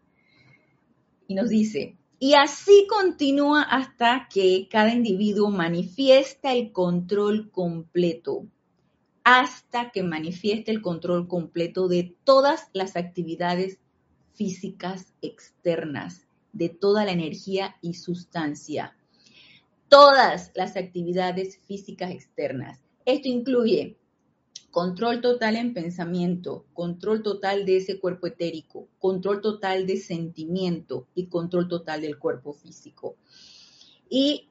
[1.27, 8.45] Y nos dice, y así continúa hasta que cada individuo manifiesta el control completo,
[9.23, 13.79] hasta que manifieste el control completo de todas las actividades
[14.33, 18.96] físicas externas, de toda la energía y sustancia
[19.89, 22.83] todas las actividades físicas externas.
[23.05, 23.97] Esto incluye
[24.71, 31.27] control total en pensamiento, control total de ese cuerpo etérico, control total de sentimiento y
[31.27, 33.15] control total del cuerpo físico.
[34.09, 34.49] Y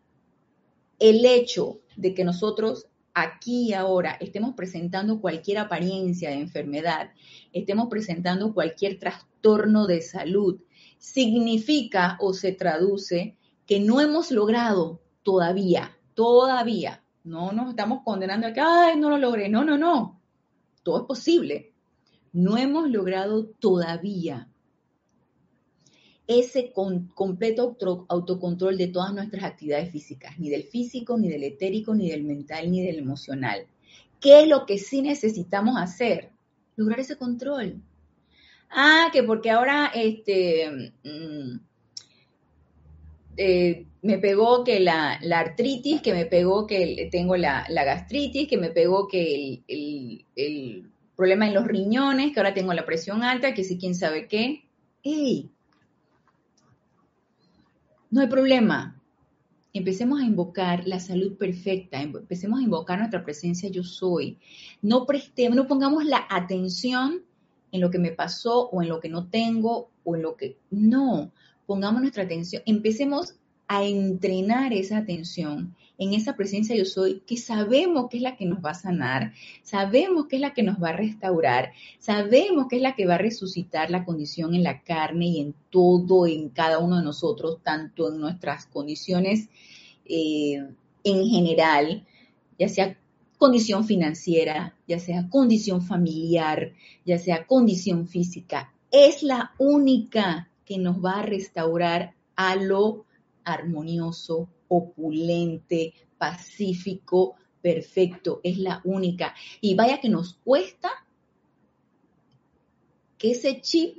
[0.99, 7.12] el hecho de que nosotros aquí y ahora estemos presentando cualquier apariencia de enfermedad,
[7.53, 10.61] estemos presentando cualquier trastorno de salud,
[10.99, 17.02] significa o se traduce que no hemos logrado todavía, todavía.
[17.24, 19.48] No nos estamos condenando a que, ay, no lo logré.
[19.48, 20.20] No, no, no.
[20.84, 21.72] Todo es posible.
[22.32, 24.48] No hemos logrado todavía
[26.28, 27.76] ese completo
[28.08, 32.70] autocontrol de todas nuestras actividades físicas, ni del físico, ni del etérico, ni del mental,
[32.70, 33.66] ni del emocional.
[34.20, 36.30] ¿Qué es lo que sí necesitamos hacer?
[36.76, 37.82] Lograr ese control.
[38.70, 41.58] Ah, que porque ahora este, mm,
[43.37, 48.70] eh, me pegó que la, artritis, que me pegó que tengo la, gastritis, que me
[48.70, 53.79] pegó que el, problema en los riñones, que ahora tengo la presión alta, que si
[53.79, 54.64] quién sabe qué.
[55.03, 55.51] ¡Ey!
[58.11, 59.01] No hay problema.
[59.72, 64.38] Empecemos a invocar la salud perfecta, empecemos a invocar nuestra presencia yo soy.
[64.81, 67.22] No prestemos, no pongamos la atención
[67.72, 70.57] en lo que me pasó o en lo que no tengo o en lo que
[70.70, 71.33] no
[71.66, 73.35] pongamos nuestra atención, empecemos
[73.68, 78.44] a entrenar esa atención en esa presencia yo soy, que sabemos que es la que
[78.44, 82.76] nos va a sanar, sabemos que es la que nos va a restaurar, sabemos que
[82.76, 86.50] es la que va a resucitar la condición en la carne y en todo, en
[86.50, 89.48] cada uno de nosotros, tanto en nuestras condiciones
[90.05, 90.66] eh,
[91.05, 92.05] en general,
[92.59, 92.98] ya sea
[93.38, 96.72] condición financiera, ya sea condición familiar,
[97.05, 103.07] ya sea condición física, es la única que nos va a restaurar a lo
[103.44, 108.40] armonioso, opulente, pacífico, perfecto.
[108.42, 109.35] Es la única.
[109.61, 110.90] Y vaya que nos cuesta
[113.16, 113.98] que ese chip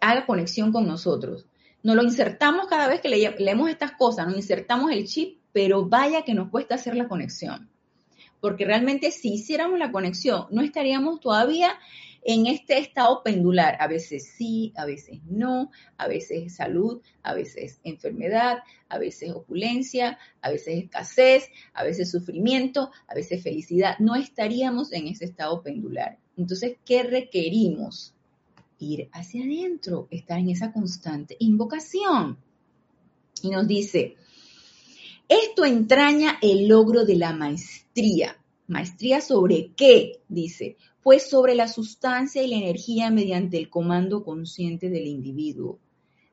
[0.00, 1.46] haga conexión con nosotros.
[1.82, 6.24] Nos lo insertamos cada vez que leemos estas cosas, nos insertamos el chip, pero vaya
[6.24, 7.70] que nos cuesta hacer la conexión.
[8.40, 11.78] Porque realmente si hiciéramos la conexión, no estaríamos todavía
[12.22, 13.76] en este estado pendular.
[13.80, 20.18] A veces sí, a veces no, a veces salud, a veces enfermedad, a veces opulencia,
[20.42, 23.98] a veces escasez, a veces sufrimiento, a veces felicidad.
[23.98, 26.18] No estaríamos en ese estado pendular.
[26.36, 28.14] Entonces, ¿qué requerimos?
[28.78, 32.38] Ir hacia adentro, estar en esa constante invocación.
[33.42, 34.16] Y nos dice,
[35.30, 38.36] esto entraña el logro de la maestría.
[38.66, 40.18] ¿Maestría sobre qué?
[40.28, 45.78] Dice, pues sobre la sustancia y la energía mediante el comando consciente del individuo.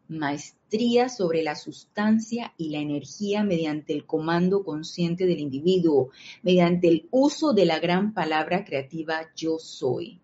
[0.08, 6.10] Maestría sobre la sustancia y la energía mediante el comando consciente del individuo,
[6.42, 10.20] mediante el uso de la gran palabra creativa yo soy.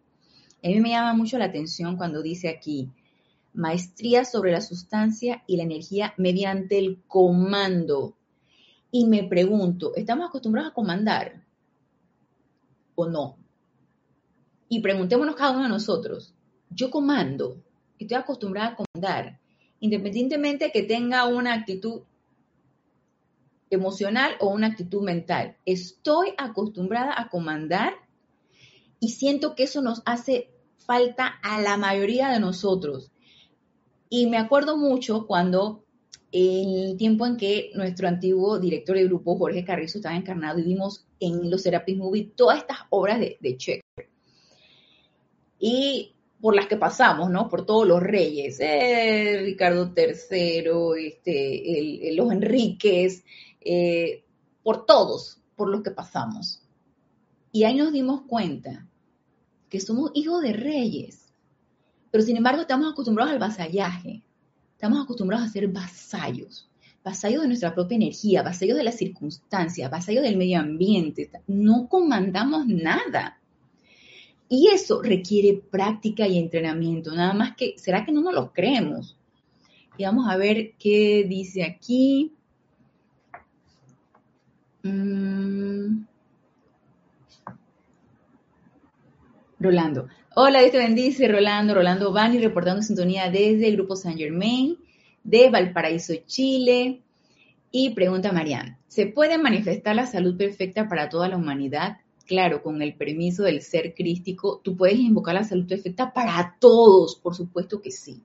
[0.64, 2.90] A mí me llama mucho la atención cuando dice aquí,
[3.54, 8.16] maestría sobre la sustancia y la energía mediante el comando.
[8.94, 11.44] Y me pregunto, ¿estamos acostumbrados a comandar
[12.96, 13.44] o no?
[14.74, 16.34] y preguntémonos cada uno de nosotros,
[16.72, 17.62] yo comando,
[18.00, 19.40] estoy acostumbrada a comandar,
[19.80, 22.02] independientemente que tenga una actitud
[23.70, 25.58] emocional o una actitud mental.
[25.68, 27.94] Estoy acostumbrada a comandar
[29.00, 30.50] y siento que eso nos hace
[30.88, 33.12] falta a la mayoría de nosotros.
[34.10, 35.83] Y me acuerdo mucho cuando
[36.34, 41.06] el tiempo en que nuestro antiguo director de grupo, Jorge Carrizo, estaba encarnado y vimos
[41.20, 43.56] en los Serapis Movie todas estas obras de, de
[45.66, 47.48] y por las que pasamos, ¿no?
[47.48, 53.24] Por todos los reyes, eh, Ricardo III, este, los Enríquez,
[53.62, 54.26] eh,
[54.62, 56.62] por todos, por los que pasamos.
[57.54, 58.86] Y ahí nos dimos cuenta
[59.70, 61.34] que somos hijos de reyes,
[62.12, 64.24] pero sin embargo estamos acostumbrados al vasallaje,
[64.84, 66.70] estamos acostumbrados a ser vasallos,
[67.06, 72.68] vasallos de nuestra propia energía, vasallos de las circunstancias, vasallos del medio ambiente, no comandamos
[72.68, 73.40] nada.
[74.50, 79.18] Y eso requiere práctica y entrenamiento, nada más que, ¿será que no nos lo creemos?
[79.98, 82.34] Y vamos a ver qué dice aquí.
[84.84, 86.04] Mm.
[89.62, 90.10] Rolando.
[90.36, 91.76] Hola, Dios te bendice, Rolando.
[91.76, 94.80] Rolando Bani reportando sintonía desde el Grupo San Germain
[95.24, 97.02] de Valparaíso, Chile.
[97.70, 101.98] Y pregunta Marianne, ¿se puede manifestar la salud perfecta para toda la humanidad?
[102.26, 107.16] claro, con el permiso del ser crístico, tú puedes invocar la salud perfecta para todos,
[107.18, 108.22] por supuesto que sí.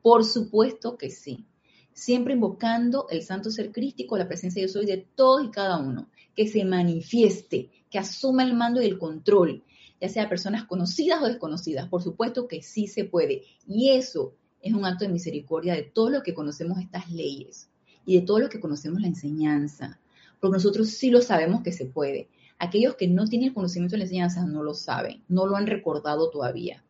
[0.00, 1.44] Por supuesto que sí.
[1.92, 6.08] Siempre invocando el santo ser crístico, la presencia yo soy de todos y cada uno,
[6.36, 9.64] que se manifieste, que asuma el mando y el control,
[10.02, 11.88] ya sea personas conocidas o desconocidas.
[11.88, 13.44] Por supuesto que sí se puede.
[13.66, 17.70] Y eso es un acto de misericordia de todo lo que conocemos estas leyes
[18.04, 19.98] y de todo lo que conocemos la enseñanza.
[20.38, 22.28] Porque nosotros sí lo sabemos que se puede
[22.62, 25.66] Aquellos que no tienen el conocimiento de la enseñanza no lo saben, no lo han
[25.66, 26.84] recordado todavía.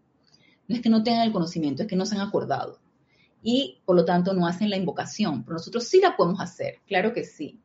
[0.69, 2.79] No es que no tengan el conocimiento, es que no se han acordado.
[3.43, 7.15] Y por lo tanto no hacen la invocación, pero nosotros sí la podemos hacer, claro
[7.15, 7.59] que sí.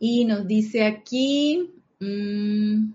[0.00, 2.92] Y nos dice aquí, mm,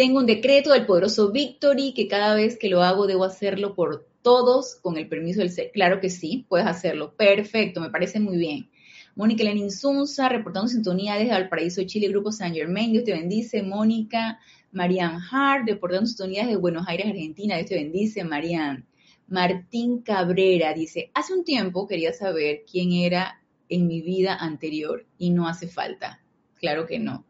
[0.00, 4.08] tengo un decreto del poderoso Victory que cada vez que lo hago debo hacerlo por
[4.22, 5.72] todos con el permiso del ser.
[5.72, 7.14] Claro que sí, puedes hacerlo.
[7.16, 8.70] Perfecto, me parece muy bien.
[9.14, 13.62] Mónica Lenin Zunza, reportando sintonía desde Valparaíso, Chile, Grupo San Germain, Dios te bendice.
[13.62, 14.40] Mónica
[14.72, 18.24] Marian Hart, reportando sintonía desde Buenos Aires, Argentina, Dios te bendice.
[18.24, 18.86] Marian.
[19.26, 25.28] Martín Cabrera dice, hace un tiempo quería saber quién era en mi vida anterior y
[25.28, 26.22] no hace falta.
[26.54, 27.26] Claro que no.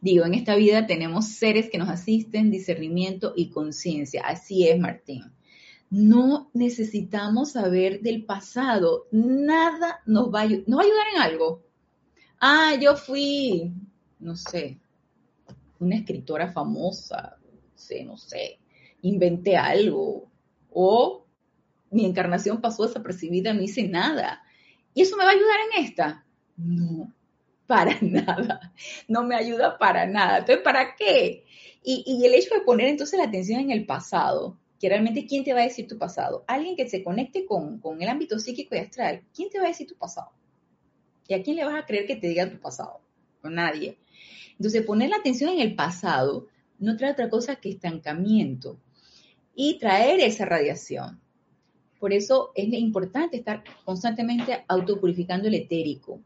[0.00, 4.22] Digo, en esta vida tenemos seres que nos asisten, discernimiento y conciencia.
[4.24, 5.32] Así es, Martín.
[5.90, 9.06] No necesitamos saber del pasado.
[9.10, 11.62] Nada nos va, a, nos va ayudar en algo.
[12.40, 13.72] Ah, yo fui,
[14.20, 14.78] no sé,
[15.80, 17.36] una escritora famosa,
[17.74, 18.58] sé, no sé,
[19.02, 20.28] inventé algo.
[20.70, 21.24] O
[21.90, 24.42] mi encarnación pasó desapercibida, no hice nada.
[24.94, 26.24] ¿Y eso me va a ayudar en esta?
[26.56, 27.12] No,
[27.68, 28.72] para nada.
[29.06, 30.38] No me ayuda para nada.
[30.38, 31.44] Entonces, ¿para qué?
[31.84, 35.54] Y, el hecho de poner entonces la atención en el pasado, que realmente quién te
[35.54, 38.78] va a decir tu pasado, alguien que se conecte con, con el ámbito psíquico y
[38.78, 40.30] astral, ¿quién te va a decir tu pasado?
[41.28, 43.00] ¿Y a quién le vas a creer que te diga tu pasado?
[43.42, 43.96] A nadie.
[44.52, 46.48] Entonces, poner la atención en el pasado
[46.78, 48.78] no trae otra cosa que estancamiento
[49.54, 51.20] y traer esa radiación.
[51.98, 56.20] Por eso es importante estar constantemente autopurificando el etérico,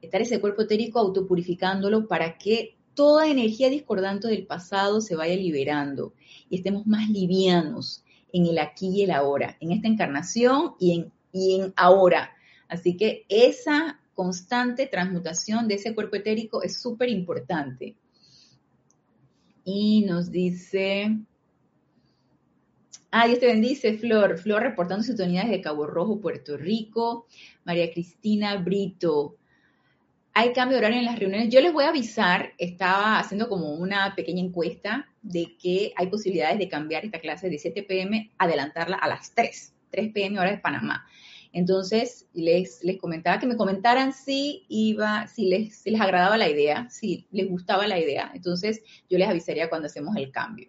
[0.00, 6.14] estar ese cuerpo etérico autopurificándolo para que toda energía discordante del pasado se vaya liberando
[6.50, 11.12] y estemos más livianos en el aquí y el ahora, en esta encarnación y en,
[11.32, 12.32] y en ahora.
[12.68, 17.96] Así que esa constante transmutación de ese cuerpo etérico es súper importante.
[19.64, 21.18] Y nos dice,
[23.10, 24.38] Ah, Dios te bendice, Flor.
[24.38, 27.26] Flor reportando sintonías de Cabo Rojo, Puerto Rico.
[27.64, 29.36] María Cristina Brito.
[30.40, 31.48] Hay cambio de horario en las reuniones.
[31.48, 36.60] Yo les voy a avisar, estaba haciendo como una pequeña encuesta de que hay posibilidades
[36.60, 40.58] de cambiar esta clase de 7 pm, adelantarla a las 3, 3 pm hora de
[40.58, 41.04] Panamá.
[41.52, 46.48] Entonces, les, les comentaba que me comentaran si iba, si les, si les agradaba la
[46.48, 48.30] idea, si les gustaba la idea.
[48.32, 48.80] Entonces,
[49.10, 50.68] yo les avisaría cuando hacemos el cambio.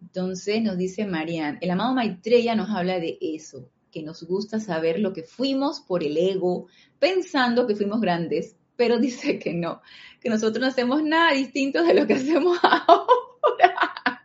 [0.00, 5.00] Entonces nos dice Marian, el amado Maitreya nos habla de eso, que nos gusta saber
[5.00, 6.66] lo que fuimos por el ego,
[6.98, 9.82] pensando que fuimos grandes, pero dice que no,
[10.20, 14.24] que nosotros no hacemos nada distinto de lo que hacemos ahora.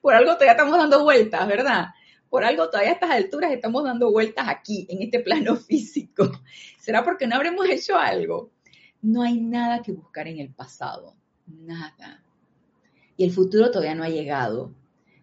[0.00, 1.86] Por algo todavía estamos dando vueltas, ¿verdad?
[2.28, 6.30] Por algo todavía a estas alturas estamos dando vueltas aquí, en este plano físico.
[6.78, 8.50] ¿Será porque no habremos hecho algo?
[9.02, 11.14] No hay nada que buscar en el pasado,
[11.46, 12.22] nada.
[13.16, 14.72] Y el futuro todavía no ha llegado.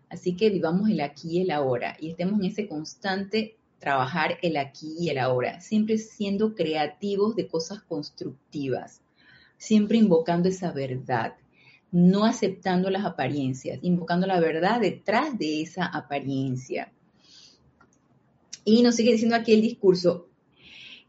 [0.09, 4.55] Así que vivamos el aquí y el ahora y estemos en ese constante trabajar el
[4.55, 9.01] aquí y el ahora, siempre siendo creativos de cosas constructivas,
[9.57, 11.35] siempre invocando esa verdad,
[11.91, 16.93] no aceptando las apariencias, invocando la verdad detrás de esa apariencia.
[18.63, 20.29] Y nos sigue diciendo aquí el discurso,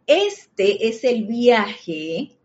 [0.06, 2.36] este es el viaje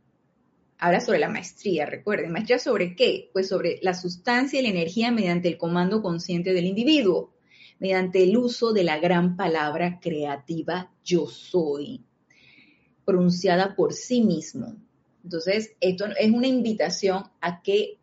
[0.77, 3.29] habla sobre la maestría, recuerden, maestría sobre qué?
[3.33, 7.33] Pues sobre la sustancia y la energía mediante el comando consciente del individuo,
[7.79, 12.03] mediante el uso de la gran palabra creativa yo soy,
[13.05, 14.75] pronunciada por sí mismo.
[15.23, 17.97] Entonces, esto es una invitación a que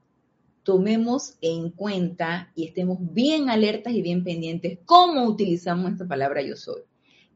[0.62, 6.56] tomemos en cuenta y estemos bien alertas y bien pendientes cómo utilizamos esta palabra yo
[6.56, 6.82] soy,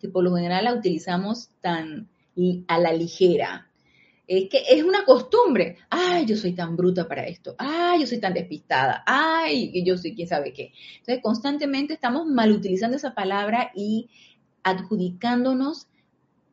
[0.00, 2.08] que por lo general la utilizamos tan
[2.66, 3.69] a la ligera,
[4.30, 5.78] es que es una costumbre.
[5.88, 7.56] Ay, yo soy tan bruta para esto.
[7.58, 9.02] Ay, yo soy tan despistada.
[9.04, 10.72] Ay, yo soy quién sabe qué.
[10.98, 14.08] Entonces, constantemente estamos mal utilizando esa palabra y
[14.62, 15.88] adjudicándonos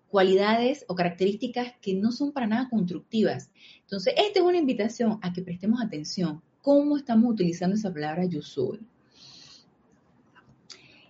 [0.09, 3.51] cualidades o características que no son para nada constructivas.
[3.81, 6.41] Entonces, esta es una invitación a que prestemos atención.
[6.63, 8.79] ¿Cómo estamos utilizando esa palabra yo soy?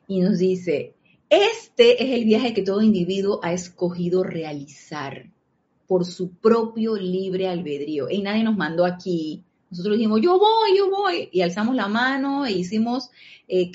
[0.10, 0.96] Y nos dice,
[1.30, 5.32] este es el viaje que todo individuo ha escogido realizar
[5.88, 8.10] por su propio libre albedrío.
[8.10, 9.44] Y nadie nos mandó aquí.
[9.72, 11.30] Nosotros dijimos, yo voy, yo voy.
[11.32, 13.10] Y alzamos la mano e hicimos
[13.48, 13.72] eh,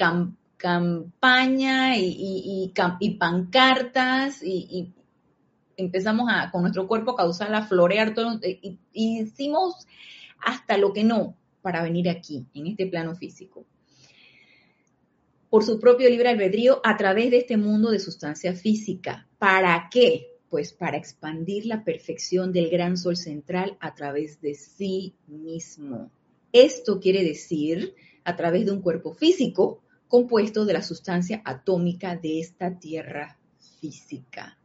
[0.56, 2.72] campaña y,
[3.18, 4.92] pancartas y,
[5.76, 8.38] empezamos con nuestro cuerpo a causar a florear todo.
[8.42, 9.86] Y, hicimos
[10.44, 13.64] hasta lo que no para venir aquí, en este plano físico.
[15.48, 19.28] Por su propio libre albedrío a través de este mundo de sustancia física.
[19.38, 20.31] ¿Para qué?
[20.52, 26.10] Pues para expandir la perfección del gran sol central a través de sí mismo.
[26.52, 32.38] Esto quiere decir a través de un cuerpo físico compuesto de la sustancia atómica de
[32.38, 33.38] esta tierra
[33.80, 34.58] física.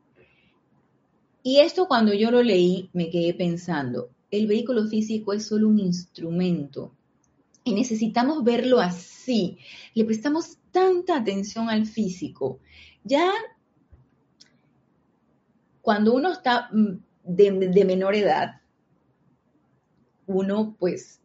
[1.41, 5.79] Y esto cuando yo lo leí me quedé pensando, el vehículo físico es solo un
[5.79, 6.91] instrumento
[7.63, 9.57] y necesitamos verlo así.
[9.93, 12.59] Le prestamos tanta atención al físico.
[13.05, 13.31] Ya
[15.88, 18.59] cuando uno está mm, de, menor edad,
[20.25, 21.21] uno pues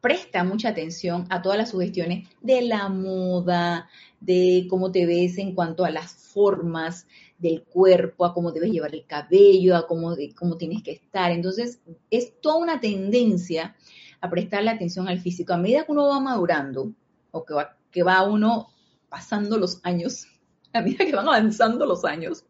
[0.00, 5.56] presta mucha atención a todas las sugestiones de la moda, de cómo te ves en
[5.56, 10.56] cuanto a las formas del cuerpo, a cómo debes llevar el cabello, a cómo, cómo
[10.56, 11.32] tienes que estar.
[11.32, 11.80] Entonces,
[12.12, 13.74] es toda una tendencia
[14.20, 15.52] a prestarle atención al físico.
[15.52, 16.92] A medida que uno va madurando,
[17.32, 18.68] o que va, que va uno
[19.08, 20.28] pasando los años,
[20.72, 22.45] a medida que van avanzando los años,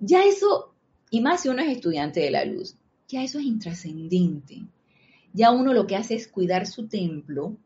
[0.00, 0.74] ya eso,
[1.10, 2.76] y más si uno es estudiante de la luz,
[3.08, 4.62] ya eso es intrascendente.
[5.32, 7.56] Ya uno lo que hace es cuidar su templo,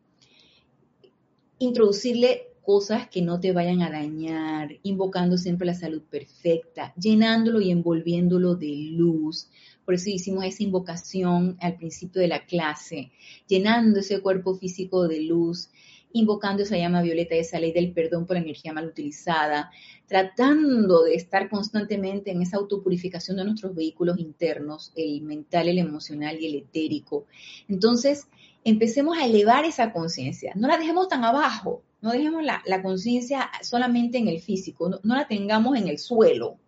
[1.59, 7.71] introducirle cosas que no te vayan a dañar, invocando siempre la salud perfecta, llenándolo y
[7.71, 9.49] envolviéndolo de luz.
[9.85, 13.13] Por eso hicimos esa invocación al principio de la clase,
[13.47, 15.69] llenando ese cuerpo físico de luz,
[16.15, 19.71] invocando esa llama violeta, esa ley del perdón por energía mal utilizada,
[20.07, 26.41] tratando de estar constantemente en esa autopurificación de nuestros vehículos internos, el mental, el emocional
[26.41, 27.27] y el etérico.
[27.69, 28.29] Entonces,
[28.63, 34.19] empecemos a elevar esa conciencia, no la dejemos tan abajo, no dejemos la, conciencia solamente
[34.19, 36.59] en el físico, no, no, la tengamos en el suelo.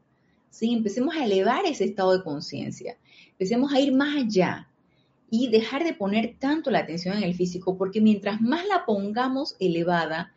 [0.50, 0.72] ¿sí?
[0.72, 2.96] Empecemos a elevar ese estado de conciencia,
[3.30, 4.68] empecemos a ir más allá
[5.30, 9.56] y dejar de poner tanto la atención en el físico, porque mientras más la pongamos
[9.58, 10.32] elevada,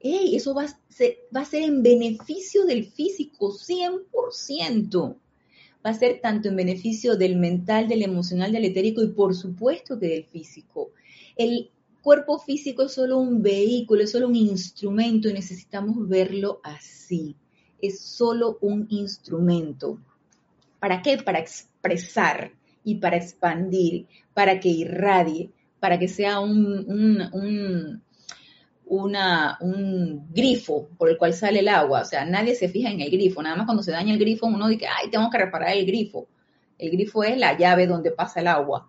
[0.00, 5.16] eso va a, ser, va a ser en beneficio del físico 100%.
[5.84, 9.98] Va a ser tanto en beneficio del mental, del emocional, del etérico y por supuesto
[9.98, 10.90] que del físico.
[11.36, 11.70] El
[12.02, 17.36] cuerpo físico es solo un vehículo, es solo un instrumento y necesitamos verlo así.
[17.80, 19.98] Es solo un instrumento.
[20.80, 21.18] ¿Para qué?
[21.18, 22.57] Para expresar
[22.88, 26.86] y para expandir, para que irradie, para que sea un,
[27.34, 28.02] un,
[28.86, 32.00] una, un grifo por el cual sale el agua.
[32.00, 33.42] O sea, nadie se fija en el grifo.
[33.42, 36.28] Nada más cuando se daña el grifo, uno dice, ay, tengo que reparar el grifo.
[36.78, 38.88] El grifo es la llave donde pasa el agua.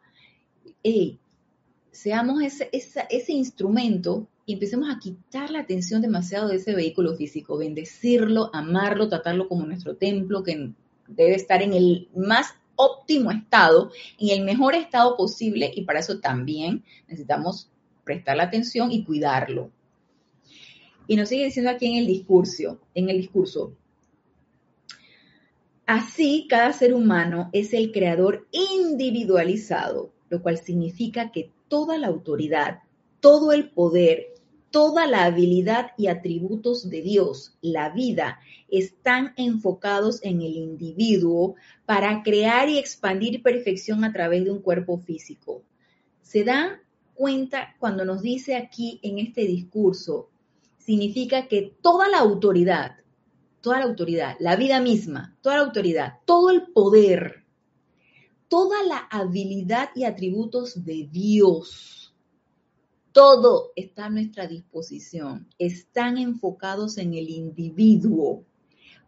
[0.82, 1.20] Ey,
[1.92, 7.58] seamos ese, ese instrumento y empecemos a quitar la atención demasiado de ese vehículo físico,
[7.58, 10.72] bendecirlo, amarlo, tratarlo como nuestro templo, que
[11.10, 16.20] debe estar en el más óptimo estado, en el mejor estado posible, y para eso
[16.22, 17.70] también necesitamos
[18.06, 19.70] prestar la atención y cuidarlo.
[21.06, 23.74] Y nos sigue diciendo aquí en el discurso, en el discurso.
[25.86, 32.80] Así, cada ser humano es el creador individualizado, lo cual significa que toda la autoridad,
[33.20, 34.29] todo el poder,
[34.72, 38.40] toda la habilidad y atributos de Dios, la vida,
[38.70, 41.56] están enfocados en el individuo
[41.86, 45.64] para crear y expandir perfección a través de un cuerpo físico.
[46.22, 46.82] Se dan
[47.16, 50.30] cuenta cuando nos dice aquí en este discurso
[50.78, 52.96] significa que toda la autoridad,
[53.62, 57.44] toda la autoridad, la vida misma, toda la autoridad, todo el poder,
[58.48, 61.99] toda la habilidad y atributos de Dios,
[63.20, 68.46] todo está a nuestra disposición, están enfocados en el individuo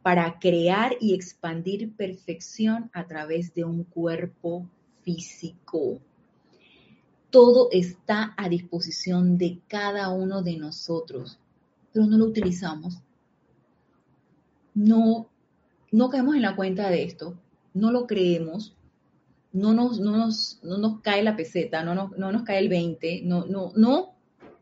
[0.02, 4.68] para crear y expandir perfección a través de un cuerpo
[5.02, 6.02] físico.
[7.30, 11.40] Todo está a disposición de cada uno de nosotros
[11.94, 13.02] pero no lo utilizamos.
[14.74, 15.30] No,
[15.90, 17.38] no caemos en la cuenta de esto,
[17.74, 18.76] no lo creemos,
[19.54, 22.70] no nos, no nos, no nos cae la peseta, no nos, no nos cae el
[22.70, 24.16] 20, no, no, no,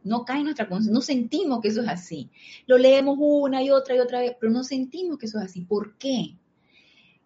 [0.04, 2.30] no cae nuestra conciencia, no sentimos que eso es así.
[2.66, 5.62] Lo leemos una y otra y otra vez, pero no sentimos que eso es así.
[5.62, 6.36] ¿Por qué?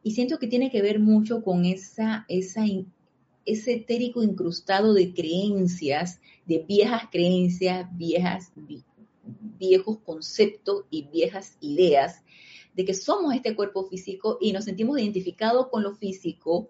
[0.03, 2.65] Y siento que tiene que ver mucho con esa, esa,
[3.45, 8.51] ese etérico incrustado de creencias, de viejas creencias, viejas
[9.57, 12.23] viejos conceptos y viejas ideas
[12.73, 16.69] de que somos este cuerpo físico y nos sentimos identificados con lo físico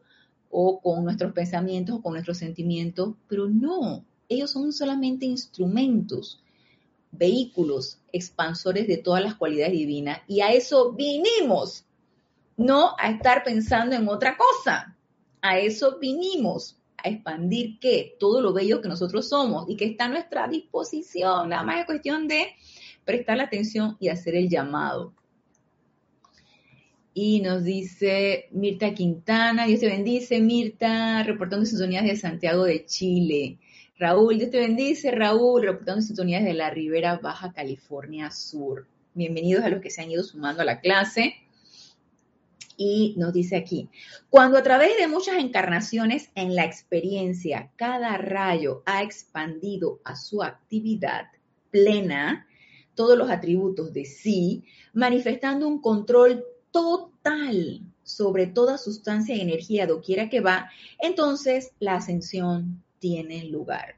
[0.53, 6.43] o con nuestros pensamientos o con nuestros sentimientos, pero no, ellos son solamente instrumentos,
[7.11, 11.85] vehículos expansores de todas las cualidades divinas y a eso vinimos,
[12.55, 14.95] no a estar pensando en otra cosa,
[15.41, 20.05] a eso vinimos a expandir qué, todo lo bello que nosotros somos y que está
[20.05, 21.49] a nuestra disposición.
[21.49, 22.47] Nada más es cuestión de
[23.03, 25.13] prestar la atención y hacer el llamado.
[27.15, 33.59] Y nos dice Mirta Quintana, Dios te bendice, Mirta, reportando sintonías de Santiago de Chile.
[33.99, 38.87] Raúl, Dios te bendice, Raúl, reportando sintonías de la Ribera Baja California Sur.
[39.13, 41.35] Bienvenidos a los que se han ido sumando a la clase.
[42.77, 43.89] Y nos dice aquí,
[44.31, 50.41] cuando a través de muchas encarnaciones en la experiencia cada rayo ha expandido a su
[50.41, 51.27] actividad
[51.69, 52.47] plena
[52.95, 56.43] todos los atributos de sí, manifestando un control
[56.73, 60.69] total sobre toda sustancia y energía doquiera que va,
[60.99, 63.95] entonces la ascensión tiene lugar.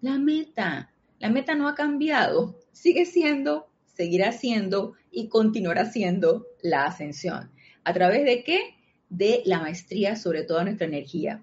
[0.00, 0.92] La meta.
[1.18, 2.60] La meta no ha cambiado.
[2.70, 7.50] Sigue siendo, seguirá siendo y continuará siendo la ascensión.
[7.82, 8.60] ¿A través de qué?
[9.08, 11.42] De la maestría sobre toda nuestra energía,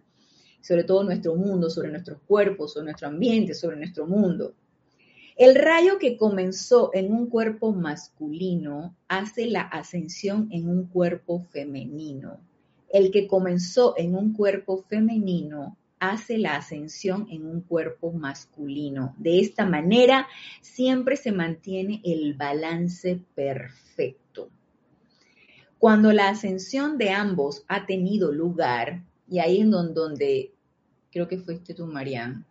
[0.62, 4.54] sobre todo nuestro mundo, sobre nuestros cuerpos, sobre nuestro ambiente, sobre nuestro mundo.
[5.38, 12.40] El rayo que comenzó en un cuerpo masculino hace la ascensión en un cuerpo femenino.
[12.90, 19.14] El que comenzó en un cuerpo femenino hace la ascensión en un cuerpo masculino.
[19.18, 20.26] De esta manera
[20.62, 24.50] siempre se mantiene el balance perfecto.
[25.78, 30.54] Cuando la ascensión de ambos ha tenido lugar, y ahí en donde,
[31.12, 32.46] creo que fuiste tú, Marian.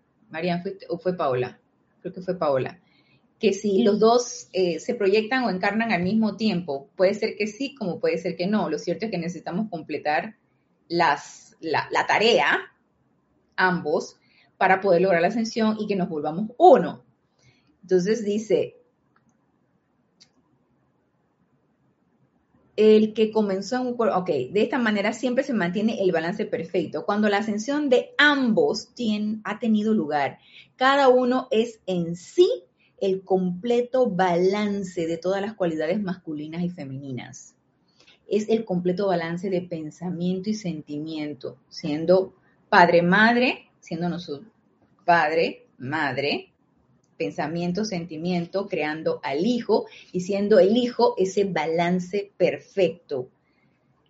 [0.90, 1.58] ¿o fue Paola?
[2.04, 2.78] Creo que fue Paola,
[3.38, 7.46] que si los dos eh, se proyectan o encarnan al mismo tiempo, puede ser que
[7.46, 8.68] sí, como puede ser que no.
[8.68, 10.36] Lo cierto es que necesitamos completar
[10.88, 12.60] las, la, la tarea,
[13.56, 14.16] ambos,
[14.58, 17.04] para poder lograr la ascensión y que nos volvamos uno.
[17.82, 18.76] Entonces dice,
[22.76, 26.44] el que comenzó en un cuerpo, ok, de esta manera siempre se mantiene el balance
[26.44, 27.04] perfecto.
[27.04, 28.88] Cuando la ascensión de ambos
[29.44, 30.38] ha tenido lugar,
[30.76, 32.48] cada uno es en sí
[33.00, 37.54] el completo balance de todas las cualidades masculinas y femeninas.
[38.26, 42.34] Es el completo balance de pensamiento y sentimiento, siendo
[42.68, 44.48] padre-madre, siendo nosotros
[45.04, 46.53] padre, madre,
[47.16, 53.28] pensamiento, sentimiento, creando al hijo y siendo el hijo ese balance perfecto.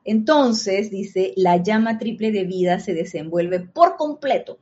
[0.05, 4.59] Entonces, dice, la llama triple de vida se desenvuelve por completo.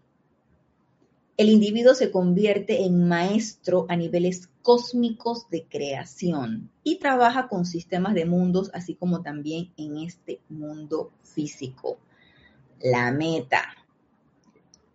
[1.36, 8.14] El individuo se convierte en maestro a niveles cósmicos de creación y trabaja con sistemas
[8.14, 11.99] de mundos, así como también en este mundo físico.
[12.80, 13.62] La meta.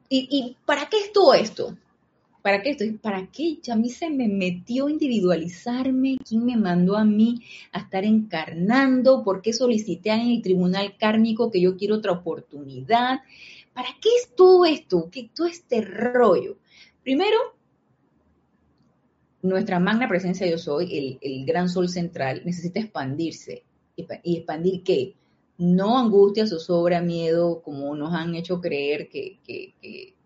[0.09, 1.75] ¿Y, para qué es todo esto?
[2.41, 2.93] ¿Para qué estoy?
[2.93, 3.59] ¿Para qué?
[3.71, 6.17] A mí se me metió individualizarme.
[6.27, 9.23] ¿Quién me mandó a mí a estar encarnando?
[9.23, 13.19] ¿Por qué solicité en el tribunal kármico que yo quiero otra oportunidad?
[13.73, 15.09] ¿Para qué es todo esto?
[15.11, 16.57] ¿Qué todo este rollo?
[17.03, 17.37] Primero,
[19.41, 23.63] nuestra magna presencia yo soy, el, gran sol central, necesita expandirse.
[23.95, 25.15] ¿Y expandir qué?
[25.57, 30.16] No angustia, zozobra, miedo, como nos han hecho creer que, que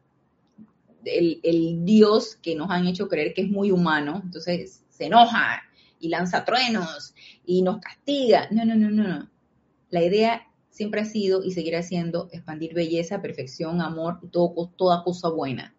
[1.05, 5.61] el, Dios que nos han hecho creer que es muy humano, entonces se enoja
[5.99, 7.13] y lanza truenos
[7.45, 8.47] y nos castiga.
[8.51, 9.29] No, no, no, no, no.
[9.89, 15.29] La idea siempre ha sido y seguirá siendo expandir belleza, perfección, amor todo, toda cosa
[15.29, 15.73] buena.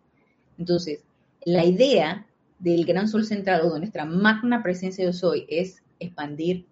[0.58, 1.04] Entonces,
[1.44, 2.26] la idea
[2.58, 6.66] del gran sol central o de nuestra magna presencia de soy es expandir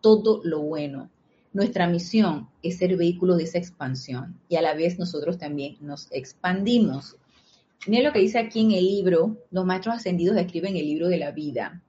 [0.00, 1.10] todo lo bueno.
[1.52, 6.06] Nuestra misión es ser vehículo de esa expansión y a la vez nosotros también nos
[6.12, 7.16] expandimos.
[7.86, 11.16] Miren lo que dice aquí en el libro, los maestros ascendidos escriben el libro de
[11.16, 11.82] la vida.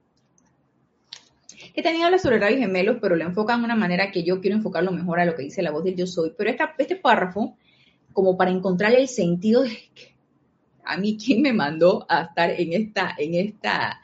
[1.74, 4.56] Que también habla sobre rayos gemelos, pero lo enfocan de una manera que yo quiero
[4.56, 6.32] enfocarlo mejor a lo que dice la voz del yo soy.
[6.36, 7.56] Pero este párrafo,
[8.12, 10.14] como para encontrarle el sentido de que
[10.84, 14.00] a mí quién me mandó a estar en esta, en esta,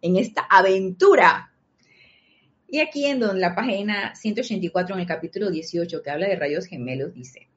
[0.00, 1.52] en esta aventura.
[2.68, 6.66] Y aquí en donde la página 184 en el capítulo 18 que habla de rayos
[6.66, 7.48] gemelos dice,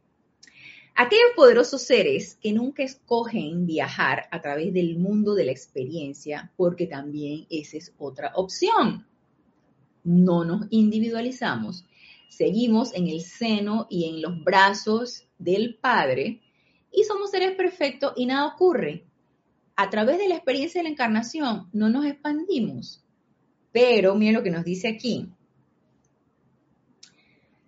[0.98, 6.88] Aquellos poderosos seres que nunca escogen viajar a través del mundo de la experiencia, porque
[6.88, 9.06] también esa es otra opción.
[10.06, 11.86] No nos individualizamos,
[12.30, 16.40] seguimos en el seno y en los brazos del Padre
[16.94, 19.04] y somos seres perfectos y nada ocurre.
[19.76, 23.04] A través de la experiencia de la encarnación no nos expandimos.
[23.74, 25.28] Pero miren lo que nos dice aquí.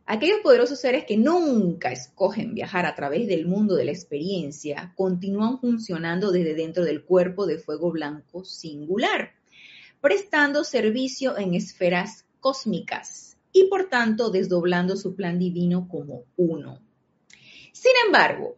[0.09, 5.59] Aquellos poderosos seres que nunca escogen viajar a través del mundo de la experiencia continúan
[5.59, 9.33] funcionando desde dentro del cuerpo de fuego blanco singular,
[9.99, 16.79] prestando servicio en esferas cósmicas y por tanto desdoblando su plan divino como uno.
[17.73, 18.55] Sin embargo,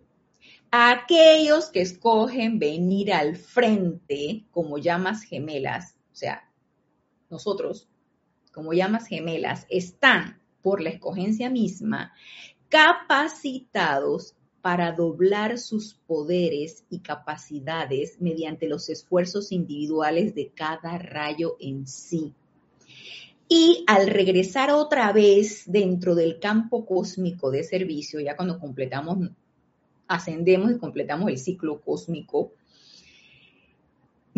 [0.70, 6.48] aquellos que escogen venir al frente como llamas gemelas, o sea,
[7.32, 7.90] nosotros
[8.52, 12.14] como llamas gemelas, están por la escogencia misma,
[12.70, 21.88] capacitados para doblar sus poderes y capacidades mediante los esfuerzos individuales de cada rayo en
[21.88, 22.34] sí.
[23.48, 29.30] Y al regresar otra vez dentro del campo cósmico de servicio, ya cuando completamos,
[30.08, 32.54] ascendemos y completamos el ciclo cósmico,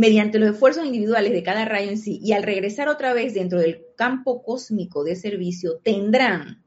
[0.01, 3.59] mediante los esfuerzos individuales de cada rayo en sí y al regresar otra vez dentro
[3.59, 6.63] del campo cósmico de servicio, tendrán,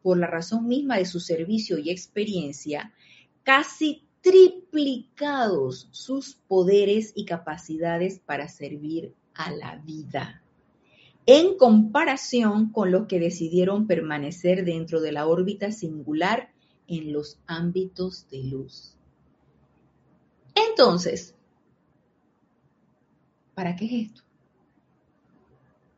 [0.00, 2.94] por la razón misma de su servicio y experiencia,
[3.42, 10.42] casi triplicados sus poderes y capacidades para servir a la vida,
[11.26, 16.50] en comparación con los que decidieron permanecer dentro de la órbita singular
[16.86, 18.96] en los ámbitos de luz.
[20.54, 21.34] Entonces,
[23.60, 24.22] ¿para qué es esto?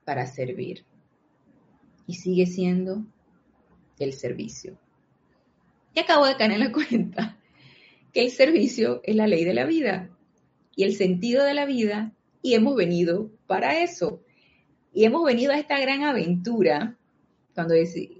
[0.05, 0.85] Para servir.
[2.09, 3.07] Y sigue siendo
[4.01, 4.77] el servicio.
[5.95, 7.39] Y acabo de caer en la cuenta
[8.13, 10.11] que el servicio es la ley de la vida
[10.75, 12.11] y el sentido de la vida
[12.43, 14.25] y hemos venido para eso.
[14.93, 16.97] Y hemos venido a esta gran aventura
[17.55, 17.75] cuando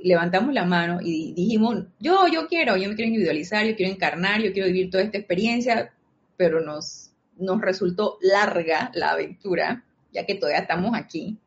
[0.05, 4.41] levantamos la mano y dijimos, yo, yo quiero, yo me quiero individualizar, yo quiero encarnar,
[4.41, 5.93] yo quiero vivir toda esta experiencia,
[6.37, 11.39] pero nos, nos resultó larga la aventura, ya que todavía estamos aquí,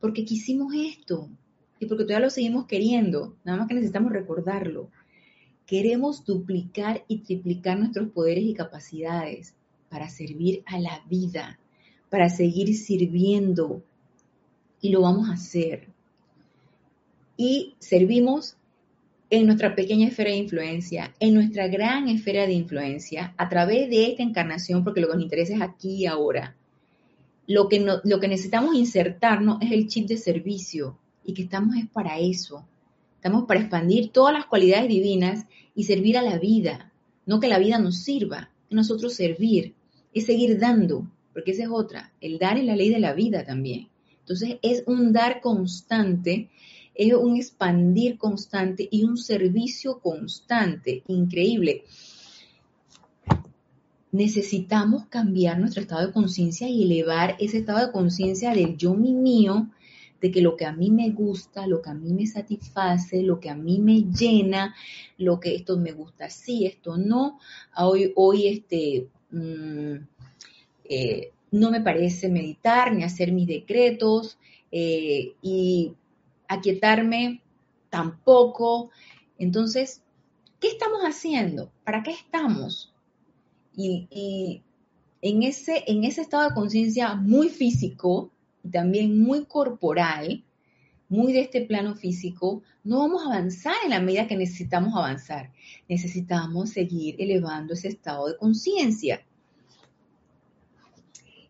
[0.00, 1.28] porque quisimos esto
[1.78, 4.90] y porque todavía lo seguimos queriendo, nada más que necesitamos recordarlo.
[5.66, 9.54] Queremos duplicar y triplicar nuestros poderes y capacidades
[9.88, 11.58] para servir a la vida,
[12.10, 13.82] para seguir sirviendo.
[14.80, 15.88] Y lo vamos a hacer.
[17.36, 18.56] Y servimos
[19.30, 24.06] en nuestra pequeña esfera de influencia, en nuestra gran esfera de influencia, a través de
[24.06, 26.56] esta encarnación, porque lo que nos interesa es aquí y ahora.
[27.46, 31.88] Lo que, lo que necesitamos insertarnos es el chip de servicio y que estamos es
[31.88, 32.66] para eso.
[33.16, 36.92] Estamos para expandir todas las cualidades divinas y servir a la vida,
[37.26, 39.74] no que la vida nos sirva, nosotros servir,
[40.12, 43.44] es seguir dando, porque esa es otra, el dar es la ley de la vida
[43.44, 43.88] también.
[44.20, 46.48] Entonces es un dar constante,
[46.94, 51.84] es un expandir constante y un servicio constante, increíble.
[54.12, 59.12] Necesitamos cambiar nuestro estado de conciencia y elevar ese estado de conciencia del yo mi
[59.12, 59.68] mío
[60.20, 63.40] de que lo que a mí me gusta, lo que a mí me satisface, lo
[63.40, 64.74] que a mí me llena,
[65.16, 67.38] lo que esto me gusta sí, esto no,
[67.76, 69.94] hoy, hoy este, mm,
[70.84, 74.38] eh, no me parece meditar ni hacer mis decretos
[74.70, 75.92] eh, y
[76.50, 77.42] aquietarme
[77.88, 78.90] tampoco.
[79.38, 80.02] Entonces,
[80.58, 81.72] ¿qué estamos haciendo?
[81.84, 82.92] ¿Para qué estamos?
[83.74, 84.62] Y, y
[85.22, 88.30] en, ese, en ese estado de conciencia muy físico,
[88.70, 90.44] también muy corporal,
[91.08, 95.52] muy de este plano físico, no vamos a avanzar en la medida que necesitamos avanzar.
[95.88, 99.24] Necesitamos seguir elevando ese estado de conciencia.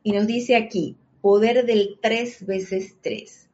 [0.02, 3.49] Y nos dice aquí, poder del tres veces tres.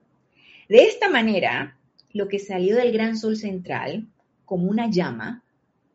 [0.69, 1.79] De esta manera,
[2.13, 4.09] lo que salió del gran sol central,
[4.45, 5.45] como una llama,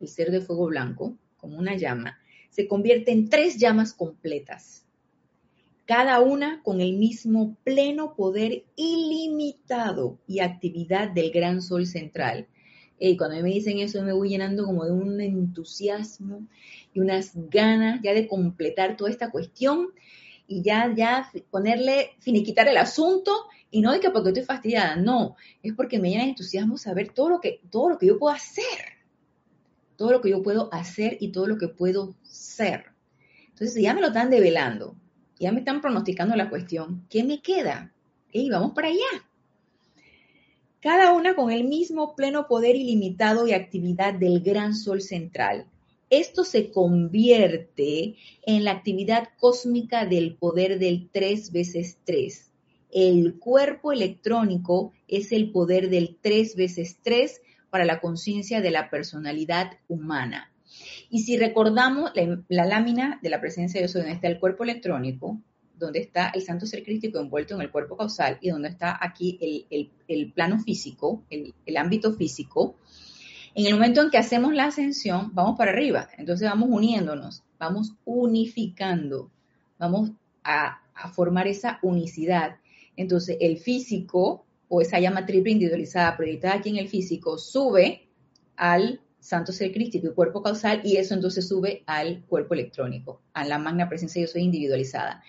[0.00, 2.18] el ser de fuego blanco, como una llama,
[2.50, 4.82] se convierte en tres llamas completas
[5.92, 12.46] cada una con el mismo pleno poder ilimitado y actividad del gran sol central.
[12.98, 16.46] Y cuando me dicen eso me voy llenando como de un entusiasmo
[16.94, 19.88] y unas ganas ya de completar toda esta cuestión
[20.46, 23.32] y ya, ya ponerle, finiquitar el asunto
[23.72, 27.12] y no de que porque estoy fastidiada, no, es porque me llena de entusiasmo saber
[27.14, 28.98] todo lo que, todo lo que yo puedo hacer,
[29.96, 32.84] todo lo que yo puedo hacer y todo lo que puedo ser.
[33.48, 34.94] Entonces ya me lo están develando,
[35.40, 37.94] ya me están pronosticando la cuestión, ¿qué me queda?
[38.30, 39.26] Y vamos para allá.
[40.80, 45.66] Cada una con el mismo pleno poder ilimitado y actividad del gran sol central.
[46.10, 52.51] Esto se convierte en la actividad cósmica del poder del 3 veces 3.
[52.92, 57.40] El cuerpo electrónico es el poder del 3 veces 3
[57.70, 60.52] para la conciencia de la personalidad humana.
[61.08, 62.12] Y si recordamos
[62.48, 65.40] la, lámina de la presencia de Dios, donde está el cuerpo electrónico,
[65.78, 69.38] donde está el santo ser crístico envuelto en el cuerpo causal y donde está aquí
[70.06, 72.76] el, plano físico, el, ámbito físico,
[73.54, 76.08] en el momento en que hacemos la ascensión, vamos para arriba.
[76.18, 79.30] Entonces vamos uniéndonos, vamos unificando,
[79.78, 80.10] vamos
[80.44, 80.78] a
[81.14, 82.56] formar esa unicidad.
[82.96, 88.08] Entonces el físico o esa llama triple individualizada proyectada aquí en el físico sube
[88.56, 93.44] al santo ser crístico y cuerpo causal, y eso entonces sube al cuerpo electrónico, a
[93.44, 95.22] la magna presencia yo soy individualizada,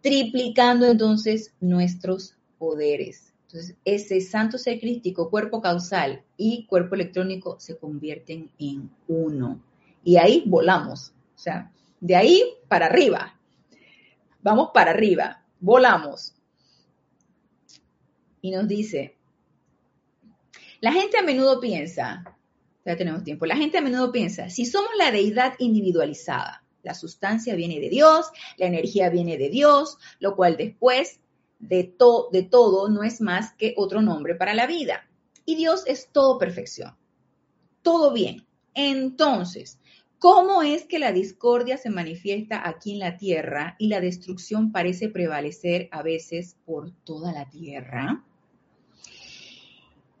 [0.00, 3.32] triplicando entonces nuestros poderes.
[3.46, 9.60] Entonces, ese santo ser crístico, cuerpo causal y cuerpo electrónico se convierten en uno.
[10.04, 11.12] Y ahí volamos.
[11.34, 13.38] O sea, de ahí para arriba.
[14.40, 15.44] Vamos para arriba.
[15.58, 16.34] Volamos.
[18.40, 19.16] Y nos dice,
[20.80, 22.24] la gente a menudo piensa,
[22.84, 23.46] ya tenemos tiempo.
[23.46, 28.26] La gente a menudo piensa, si somos la deidad individualizada, la sustancia viene de Dios,
[28.56, 31.20] la energía viene de Dios, lo cual después
[31.58, 31.94] de,
[32.32, 35.06] de todo no es más que otro nombre para la vida.
[35.44, 36.96] Y Dios es todo perfección,
[37.82, 38.46] todo bien.
[38.74, 39.80] Entonces,
[40.20, 45.08] ¿Cómo es que la discordia se manifiesta aquí en la tierra y la destrucción parece
[45.08, 48.22] prevalecer a veces por toda la tierra?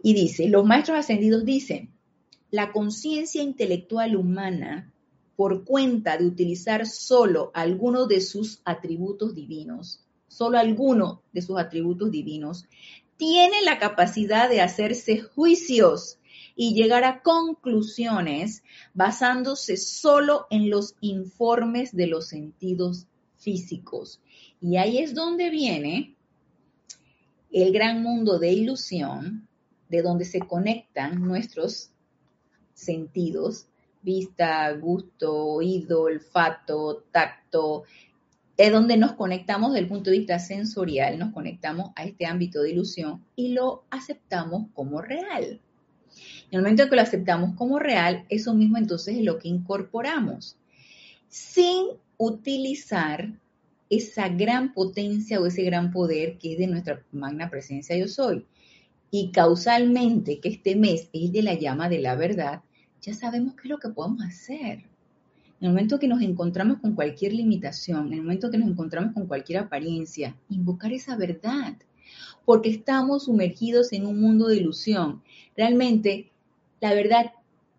[0.02, 1.90] Y dice, los maestros ascendidos dicen,
[2.50, 4.92] la conciencia intelectual humana,
[5.36, 12.10] por cuenta de utilizar solo algunos de sus atributos divinos, solo alguno de sus atributos
[12.10, 12.66] divinos,
[13.16, 16.18] tiene la capacidad de hacerse juicios
[16.56, 18.62] y llegar a conclusiones
[18.94, 24.20] basándose solo en los informes de los sentidos físicos.
[24.60, 26.16] Y ahí es donde viene
[27.50, 29.48] el gran mundo de ilusión,
[29.90, 31.90] de donde se conectan nuestros
[32.72, 33.66] sentidos,
[34.02, 37.84] vista, gusto, oído, olfato, tacto,
[38.56, 42.62] es donde nos conectamos desde el punto de vista sensorial, nos conectamos a este ámbito
[42.62, 45.60] de ilusión y lo aceptamos como real.
[46.50, 49.48] En el momento en que lo aceptamos como real, eso mismo entonces es lo que
[49.48, 50.56] incorporamos,
[51.28, 51.86] sin
[52.18, 53.32] utilizar
[53.88, 58.46] esa gran potencia o ese gran poder que es de nuestra magna presencia yo soy.
[59.10, 62.62] Y causalmente que este mes es de la llama de la verdad,
[63.00, 64.84] ya sabemos qué es lo que podemos hacer.
[65.60, 69.12] En el momento que nos encontramos con cualquier limitación, en el momento que nos encontramos
[69.12, 71.76] con cualquier apariencia, invocar esa verdad,
[72.44, 75.22] porque estamos sumergidos en un mundo de ilusión.
[75.56, 76.30] Realmente,
[76.80, 77.32] la verdad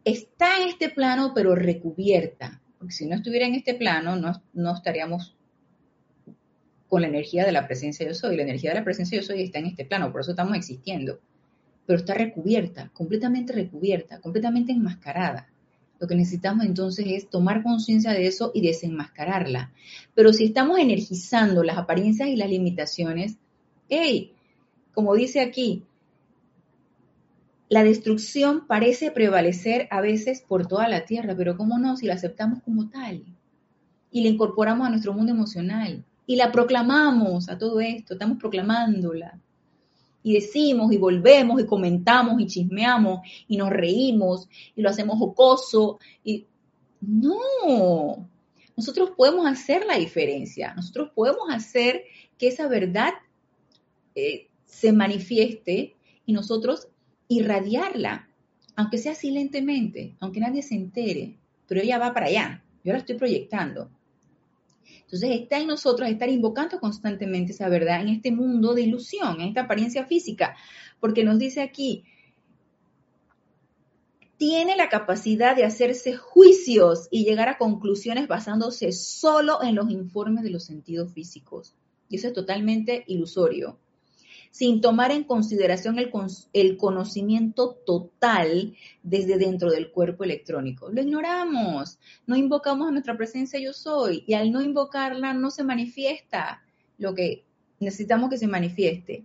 [0.06, 4.76] está en este plano, pero recubierta, porque si no estuviera en este plano, no, no
[4.76, 5.36] estaríamos
[6.92, 8.36] con la energía de la presencia yo soy.
[8.36, 11.22] La energía de la presencia yo soy está en este plano, por eso estamos existiendo.
[11.86, 15.48] Pero está recubierta, completamente recubierta, completamente enmascarada.
[16.02, 19.72] Lo que necesitamos entonces es tomar conciencia de eso y desenmascararla.
[20.14, 23.38] Pero si estamos energizando las apariencias y las limitaciones,
[23.88, 24.34] hey,
[24.94, 25.86] como dice aquí,
[27.70, 32.16] la destrucción parece prevalecer a veces por toda la tierra, pero ¿cómo no si la
[32.16, 33.24] aceptamos como tal?
[34.12, 39.40] Y la incorporamos a nuestro mundo emocional y la proclamamos a todo esto, estamos proclamándola
[40.24, 46.00] y decimos y volvemos y comentamos y chismeamos y nos reímos y lo hacemos jocoso
[46.24, 46.46] y
[47.02, 48.30] no,
[48.78, 52.04] nosotros podemos hacer la diferencia, nosotros podemos hacer
[52.38, 53.14] que esa verdad
[54.16, 55.96] eh, se manifieste
[56.26, 56.88] y nosotros
[57.28, 58.30] irradiarla,
[58.76, 63.16] aunque sea silentemente, aunque nadie se entere, pero ella va para allá, yo la estoy
[63.16, 63.90] proyectando.
[65.12, 69.50] Entonces está en nosotros estar invocando constantemente esa verdad en este mundo de ilusión, en
[69.50, 70.56] esta apariencia física,
[71.02, 72.06] porque nos dice aquí,
[74.38, 80.46] tiene la capacidad de hacerse juicios y llegar a conclusiones basándose solo en los informes
[80.46, 81.76] de los sentidos físicos.
[82.08, 83.81] Y eso es totalmente ilusorio
[84.52, 90.90] sin tomar en consideración el, conocimiento total desde dentro del cuerpo electrónico.
[90.90, 91.98] Lo ignoramos,
[92.28, 96.64] no invocamos a nuestra presencia yo soy y al no invocarla no se manifiesta
[96.98, 97.46] lo que
[97.80, 99.24] necesitamos que se manifieste,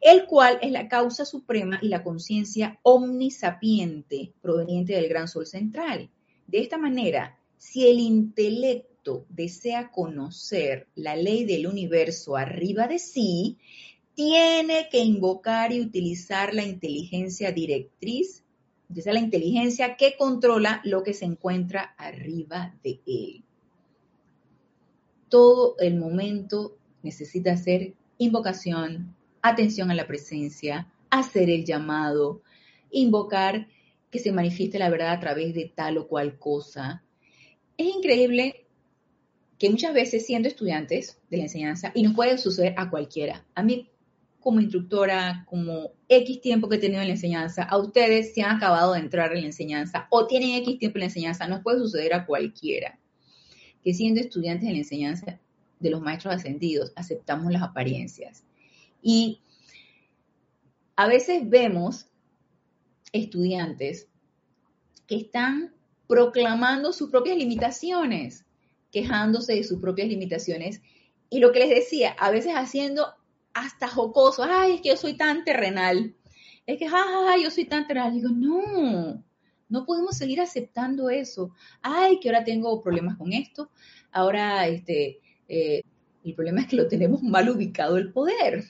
[0.00, 6.10] el cual es la causa suprema y la conciencia omnisapiente proveniente del gran sol central.
[6.46, 13.58] De esta manera, si el intelecto desea conocer la ley del universo arriba de sí,
[14.20, 18.44] tiene que invocar y utilizar la inteligencia directriz,
[18.94, 23.44] es la inteligencia que controla lo que se encuentra arriba de él.
[25.30, 32.42] Todo el momento necesita hacer invocación, atención a la presencia, hacer el llamado,
[32.90, 33.68] invocar
[34.10, 37.02] que se manifieste la verdad a través de tal o cual cosa.
[37.78, 38.66] Es increíble
[39.58, 43.62] que muchas veces siendo estudiantes de la enseñanza, y nos puede suceder a cualquiera, a
[43.62, 43.89] mí
[44.40, 48.56] como instructora, como X tiempo que he tenido en la enseñanza, a ustedes se han
[48.56, 51.78] acabado de entrar en la enseñanza o tienen X tiempo en la enseñanza, nos puede
[51.78, 52.98] suceder a cualquiera,
[53.82, 55.40] que siendo estudiantes de la enseñanza
[55.78, 58.44] de los maestros ascendidos, aceptamos las apariencias.
[59.02, 59.40] Y
[60.96, 62.06] a veces vemos
[63.12, 64.08] estudiantes
[65.06, 65.74] que están
[66.06, 68.44] proclamando sus propias limitaciones,
[68.90, 70.82] quejándose de sus propias limitaciones.
[71.30, 73.14] Y lo que les decía, a veces haciendo
[73.54, 76.14] hasta jocoso, ay, es que yo soy tan terrenal,
[76.66, 78.12] es que, ay, yo soy tan terrenal.
[78.12, 79.24] Digo, no,
[79.68, 81.54] no podemos seguir aceptando eso.
[81.82, 83.70] Ay, que ahora tengo problemas con esto,
[84.12, 85.82] ahora, este, eh,
[86.24, 88.64] el problema es que lo tenemos mal ubicado el poder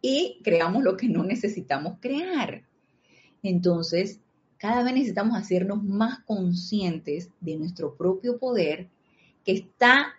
[0.00, 2.64] y creamos lo que no necesitamos crear.
[3.42, 4.20] Entonces,
[4.58, 8.88] cada vez necesitamos hacernos más conscientes de nuestro propio poder
[9.44, 10.14] que está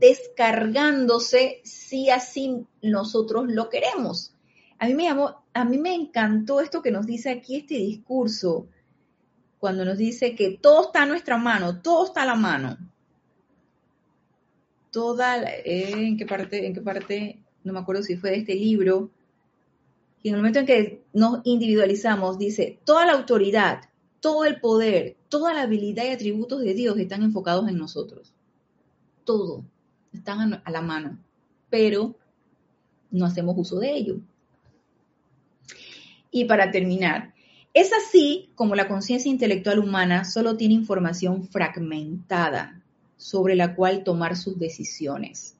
[0.00, 4.34] descargándose si así nosotros lo queremos.
[4.78, 8.66] A mí me llamó, a mí me encantó esto que nos dice aquí este discurso.
[9.58, 12.78] cuando nos dice que todo está a nuestra mano, todo está a la mano.
[14.90, 16.66] Toda, eh, ¿en qué parte?
[16.66, 17.42] ¿En qué parte?
[17.62, 19.10] No me acuerdo si fue de este libro.
[20.22, 23.82] Y en el momento en que nos individualizamos, dice, toda la autoridad,
[24.20, 28.32] todo el poder, toda la habilidad y atributos de Dios están enfocados en nosotros.
[29.24, 29.62] Todo
[30.12, 31.18] están a la mano,
[31.68, 32.16] pero
[33.10, 34.20] no hacemos uso de ello.
[36.30, 37.34] Y para terminar,
[37.74, 42.82] es así como la conciencia intelectual humana solo tiene información fragmentada
[43.16, 45.56] sobre la cual tomar sus decisiones,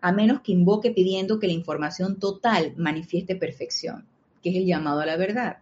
[0.00, 4.06] a menos que invoque pidiendo que la información total manifieste perfección,
[4.42, 5.58] que es el llamado a la verdad.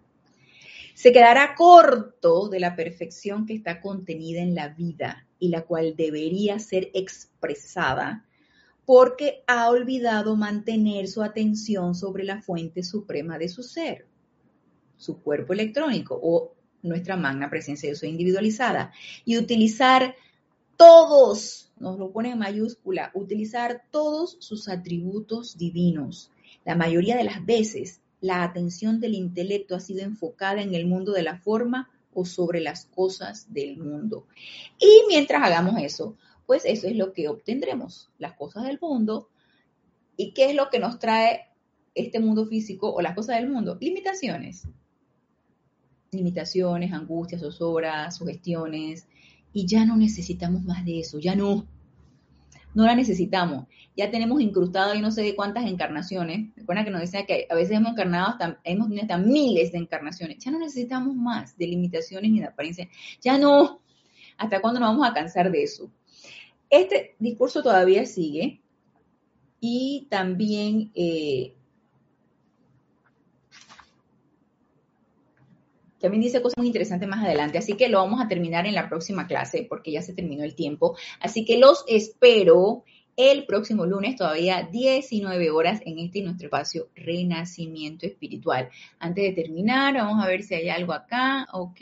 [0.95, 5.97] Se quedará corto de la perfección que está contenida en la vida y la cual
[5.97, 8.25] debería ser expresada
[8.87, 14.07] porque ha olvidado mantener su atención sobre la fuente suprema de su ser
[15.01, 18.93] su cuerpo electrónico o nuestra magna presencia de soy individualizada
[19.25, 20.15] y utilizar
[20.77, 26.31] todos, nos lo pone en mayúscula, utilizar todos sus atributos divinos.
[26.65, 31.13] La mayoría de las veces la atención del intelecto ha sido enfocada en el mundo
[31.13, 34.27] de la forma o sobre las cosas del mundo.
[34.79, 39.29] Y mientras hagamos eso, pues eso es lo que obtendremos, las cosas del mundo.
[40.17, 41.49] ¿Y qué es lo que nos trae
[41.95, 43.79] este mundo físico o las cosas del mundo?
[43.81, 44.67] Limitaciones
[46.13, 49.07] limitaciones, angustias, zozobras, sugestiones,
[49.53, 51.67] y ya no necesitamos más de eso, ya no.
[52.75, 53.67] No la necesitamos.
[53.97, 56.55] Ya tenemos incrustado y no sé de cuántas encarnaciones.
[56.57, 59.79] Recuerda que nos decía que a veces hemos encarnado hasta, hemos tenido hasta miles de
[59.79, 60.39] encarnaciones.
[60.39, 62.89] Ya no necesitamos más de limitaciones ni de apariencia.
[63.21, 63.81] Ya no.
[64.39, 65.91] ¿Hasta cuándo nos vamos a cansar de eso?
[66.71, 68.61] Este discurso todavía sigue
[69.61, 71.55] y también eh,
[76.01, 78.89] También dice cosas muy interesantes más adelante, así que lo vamos a terminar en la
[78.89, 80.97] próxima clase porque ya se terminó el tiempo.
[81.21, 82.85] Así que los espero
[83.17, 88.71] el próximo lunes, todavía 19 horas, en este nuestro espacio Renacimiento Espiritual.
[88.99, 91.47] Antes de terminar, vamos a ver si hay algo acá.
[91.53, 91.81] Ok.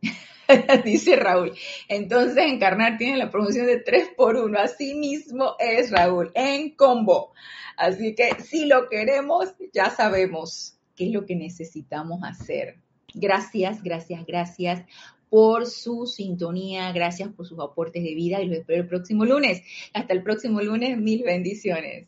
[0.84, 1.52] Dice Raúl.
[1.88, 4.58] Entonces, Encarnar tiene la promoción de 3 por 1.
[4.58, 7.32] Así mismo es, Raúl, en combo.
[7.76, 12.76] Así que si lo queremos, ya sabemos qué es lo que necesitamos hacer.
[13.14, 14.84] Gracias, gracias, gracias
[15.30, 19.62] por su sintonía, gracias por sus aportes de vida y los espero el próximo lunes.
[19.94, 22.06] Hasta el próximo lunes, mil bendiciones.